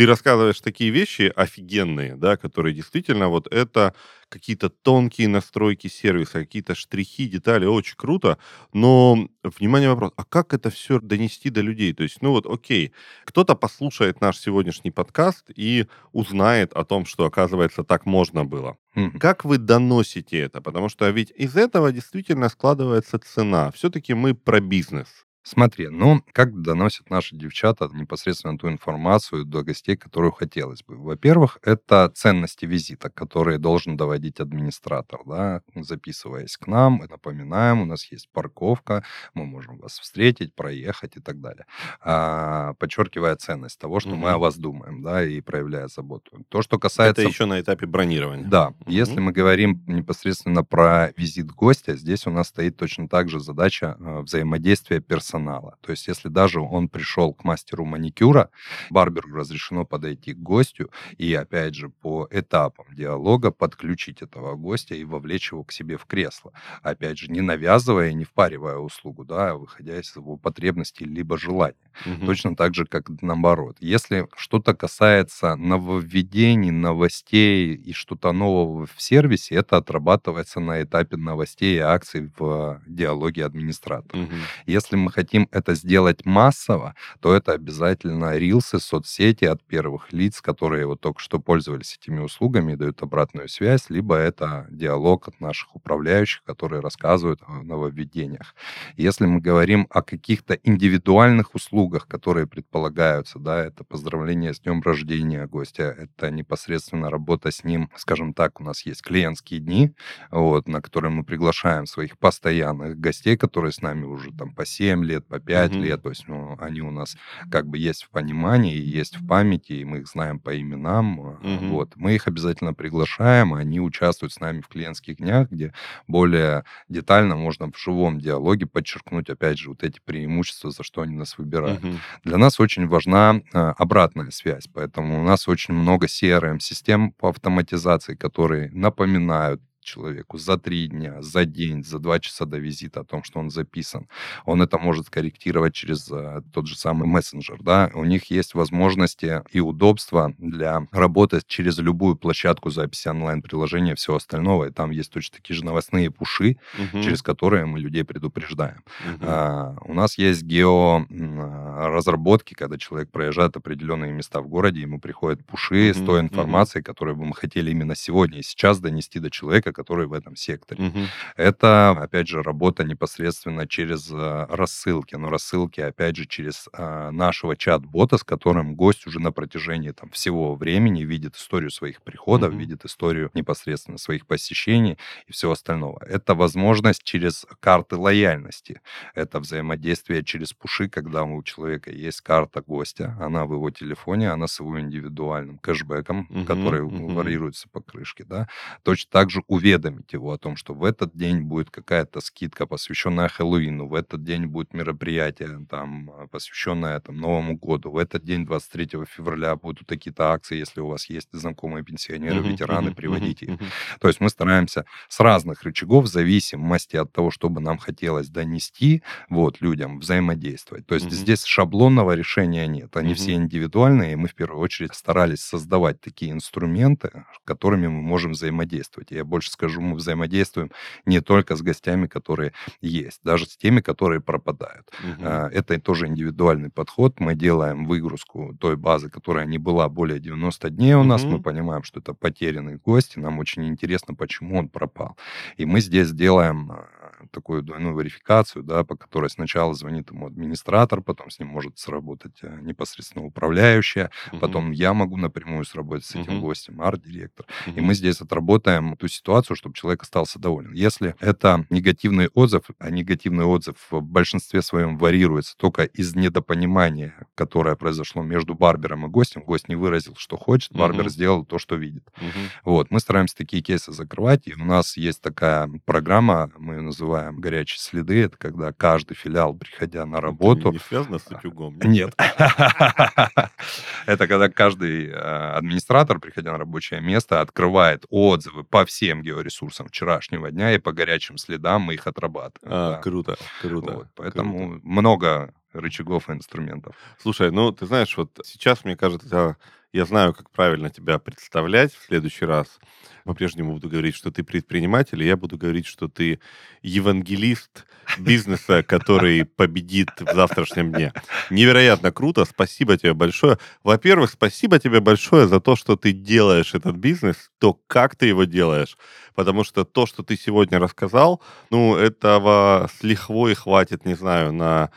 [0.00, 3.92] Ты рассказываешь такие вещи офигенные, да, которые действительно вот это
[4.30, 8.38] какие-то тонкие настройки сервиса, какие-то штрихи, детали, очень круто,
[8.72, 11.92] но, внимание, вопрос, а как это все донести до людей?
[11.92, 12.92] То есть, ну вот, окей,
[13.26, 18.78] кто-то послушает наш сегодняшний подкаст и узнает о том, что, оказывается, так можно было.
[18.96, 19.18] Mm-hmm.
[19.18, 20.62] Как вы доносите это?
[20.62, 23.70] Потому что ведь из этого действительно складывается цена.
[23.72, 25.08] Все-таки мы про бизнес.
[25.42, 30.96] Смотри, ну, как доносят наши девчата непосредственно ту информацию до гостей, которую хотелось бы?
[30.96, 38.04] Во-первых, это ценности визита, которые должен доводить администратор, да, записываясь к нам, напоминаем, у нас
[38.12, 41.64] есть парковка, мы можем вас встретить, проехать и так далее.
[42.02, 44.18] А, подчеркивая ценность того, что угу.
[44.18, 46.44] мы о вас думаем, да, и проявляя заботу.
[46.50, 47.22] То, что касается...
[47.22, 48.46] Это еще на этапе бронирования.
[48.46, 48.68] Да.
[48.80, 48.90] Угу.
[48.90, 53.96] Если мы говорим непосредственно про визит гостя, здесь у нас стоит точно так же задача
[53.98, 55.76] э, взаимодействия персонала персонала.
[55.80, 58.50] То есть, если даже он пришел к мастеру маникюра,
[58.90, 65.04] барберу разрешено подойти к гостю и, опять же, по этапам диалога подключить этого гостя и
[65.04, 66.52] вовлечь его к себе в кресло.
[66.82, 71.76] Опять же, не навязывая, не впаривая услугу, да, а выходя из его потребностей либо желаний.
[72.06, 72.26] Угу.
[72.26, 73.76] Точно так же, как наоборот.
[73.80, 81.76] Если что-то касается нововведений, новостей и что-то нового в сервисе, это отрабатывается на этапе новостей
[81.76, 84.22] и акций в диалоге администратора.
[84.22, 84.32] Угу.
[84.66, 90.86] Если мы хотим это сделать массово, то это обязательно рилсы, соцсети от первых лиц, которые
[90.86, 95.76] вот только что пользовались этими услугами и дают обратную связь, либо это диалог от наших
[95.76, 98.54] управляющих, которые рассказывают о нововведениях.
[98.96, 105.46] Если мы говорим о каких-то индивидуальных услугах, которые предполагаются, да, это поздравление с днем рождения
[105.46, 109.92] гостя, это непосредственно работа с ним, скажем так, у нас есть клиентские дни,
[110.30, 115.04] вот, на которые мы приглашаем своих постоянных гостей, которые с нами уже там по 7
[115.10, 115.80] лет, по 5 угу.
[115.82, 116.02] лет.
[116.02, 117.16] То есть ну, они у нас
[117.50, 121.18] как бы есть в понимании, есть в памяти, и мы их знаем по именам.
[121.18, 121.66] Угу.
[121.70, 121.92] Вот.
[121.96, 125.72] Мы их обязательно приглашаем, они участвуют с нами в клиентских днях, где
[126.06, 131.14] более детально можно в живом диалоге подчеркнуть, опять же, вот эти преимущества, за что они
[131.14, 131.84] нас выбирают.
[131.84, 131.94] Угу.
[132.24, 138.14] Для нас очень важна а, обратная связь, поэтому у нас очень много CRM-систем по автоматизации,
[138.14, 143.24] которые напоминают человеку за три дня, за день, за два часа до визита о том,
[143.24, 144.08] что он записан.
[144.44, 147.62] Он это может скорректировать через uh, тот же самый мессенджер.
[147.62, 147.90] Да?
[147.94, 154.66] У них есть возможности и удобства для работы через любую площадку записи онлайн-приложения, все остального.
[154.66, 157.02] И там есть точно такие же новостные пуши, угу.
[157.02, 158.82] через которые мы людей предупреждаем.
[159.14, 159.24] Угу.
[159.24, 165.90] Uh, у нас есть георазработки, когда человек проезжает определенные места в городе, ему приходят пуши
[165.90, 165.98] угу.
[165.98, 166.86] с той информацией, угу.
[166.86, 170.88] которую бы мы хотели именно сегодня и сейчас донести до человека, который в этом секторе.
[170.88, 170.98] Угу.
[171.36, 175.14] Это, опять же, работа непосредственно через э, рассылки.
[175.14, 180.10] Но рассылки, опять же, через э, нашего чат-бота, с которым гость уже на протяжении там,
[180.10, 182.58] всего времени видит историю своих приходов, угу.
[182.58, 186.02] видит историю непосредственно своих посещений и всего остального.
[186.04, 188.80] Это возможность через карты лояльности.
[189.14, 194.46] Это взаимодействие через пуши, когда у человека есть карта гостя, она в его телефоне, она
[194.46, 197.08] с его индивидуальным кэшбэком, угу, который угу.
[197.08, 198.24] варьируется по крышке.
[198.24, 198.48] Да?
[198.82, 202.66] Точно так же уведомление уведомить его о том, что в этот день будет какая-то скидка,
[202.66, 208.24] посвященная Хэллоуину, в этот день будет мероприятие, там, а, посвященное там, Новому году, в этот
[208.24, 212.94] день, 23 февраля, будут такие-то акции, если у вас есть знакомые пенсионеры, uh-huh, ветераны, uh-huh,
[212.94, 213.60] приводите uh-huh, их.
[214.00, 218.28] То есть мы стараемся с разных рычагов, в зависимости от того, что бы нам хотелось
[218.28, 220.86] донести вот, людям, взаимодействовать.
[220.86, 221.22] То есть uh-huh.
[221.22, 222.96] здесь шаблонного решения нет.
[222.96, 223.16] Они uh-huh.
[223.16, 229.10] все индивидуальные, и мы в первую очередь старались создавать такие инструменты, которыми мы можем взаимодействовать.
[229.10, 230.70] Я больше скажу, мы взаимодействуем
[231.06, 234.90] не только с гостями, которые есть, даже с теми, которые пропадают.
[235.02, 235.26] Угу.
[235.26, 237.20] Это тоже индивидуальный подход.
[237.20, 241.22] Мы делаем выгрузку той базы, которая не была более 90 дней у нас.
[241.22, 241.32] Угу.
[241.32, 245.16] Мы понимаем, что это потерянный гость, и нам очень интересно, почему он пропал.
[245.56, 246.88] И мы здесь делаем а,
[247.30, 252.38] такую двойную верификацию, да, по которой сначала звонит ему администратор, потом с ним может сработать
[252.42, 254.38] э, непосредственно управляющая, угу.
[254.38, 256.46] потом я могу напрямую сработать с этим угу.
[256.46, 257.46] гостем, арт-директор.
[257.66, 257.76] Угу.
[257.78, 260.72] И мы здесь отработаем ту ситуацию, чтобы человек остался доволен.
[260.72, 267.76] Если это негативный отзыв, а негативный отзыв в большинстве своем варьируется только из недопонимания, которое
[267.76, 271.10] произошло между барбером и гостем, гость не выразил, что хочет, барбер угу.
[271.10, 272.06] сделал то, что видит.
[272.16, 272.72] Угу.
[272.72, 277.19] Вот, мы стараемся такие кейсы закрывать, и у нас есть такая программа, мы ее называем
[277.32, 280.68] «Горячие следы», это когда каждый филиал, приходя на работу...
[280.68, 281.78] Это не связано с утюгом?
[281.84, 282.14] Нет.
[284.06, 290.50] Это когда каждый э, администратор, приходя на рабочее место, открывает отзывы по всем георесурсам вчерашнего
[290.50, 292.72] дня и по горячим следам мы их отрабатываем.
[292.72, 294.08] А, круто, круто.
[294.16, 296.94] Поэтому много рычагов и инструментов.
[297.18, 299.56] Слушай, ну ты знаешь, вот сейчас, мне кажется,
[299.92, 302.78] я знаю, как правильно тебя представлять в следующий раз.
[303.24, 306.40] По-прежнему буду говорить, что ты предприниматель, и я буду говорить, что ты
[306.82, 307.86] евангелист
[308.18, 311.12] бизнеса, который победит в завтрашнем дне.
[311.50, 312.44] Невероятно круто.
[312.44, 313.58] Спасибо тебе большое.
[313.82, 318.44] Во-первых, спасибо тебе большое за то, что ты делаешь этот бизнес, то, как ты его
[318.44, 318.96] делаешь.
[319.34, 324.90] Потому что то, что ты сегодня рассказал, ну, этого с лихвой хватит, не знаю, на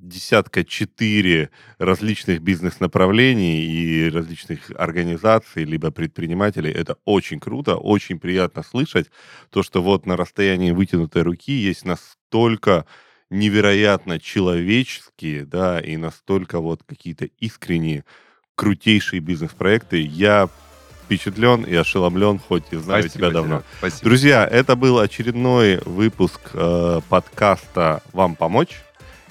[0.00, 6.70] десятка четыре различных бизнес-направлений и различных организаций, либо предпринимателей.
[6.70, 9.10] Это очень круто, очень приятно слышать
[9.50, 12.86] то, что вот на расстоянии вытянутой руки есть настолько
[13.28, 18.04] невероятно человеческие, да, и настолько вот какие-то искренние,
[18.56, 20.00] крутейшие бизнес-проекты.
[20.00, 20.48] Я
[21.04, 23.62] впечатлен и ошеломлен, хоть и знаю Спасибо тебя давно.
[23.78, 24.04] Спасибо.
[24.04, 28.80] Друзья, это был очередной выпуск э, подкаста «Вам помочь».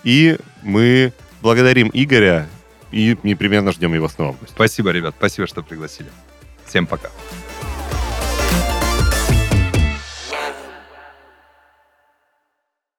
[0.03, 2.47] И мы благодарим Игоря
[2.91, 4.35] и непременно ждем его снова.
[4.47, 5.15] Спасибо, ребят.
[5.17, 6.09] Спасибо, что пригласили.
[6.65, 7.09] Всем пока.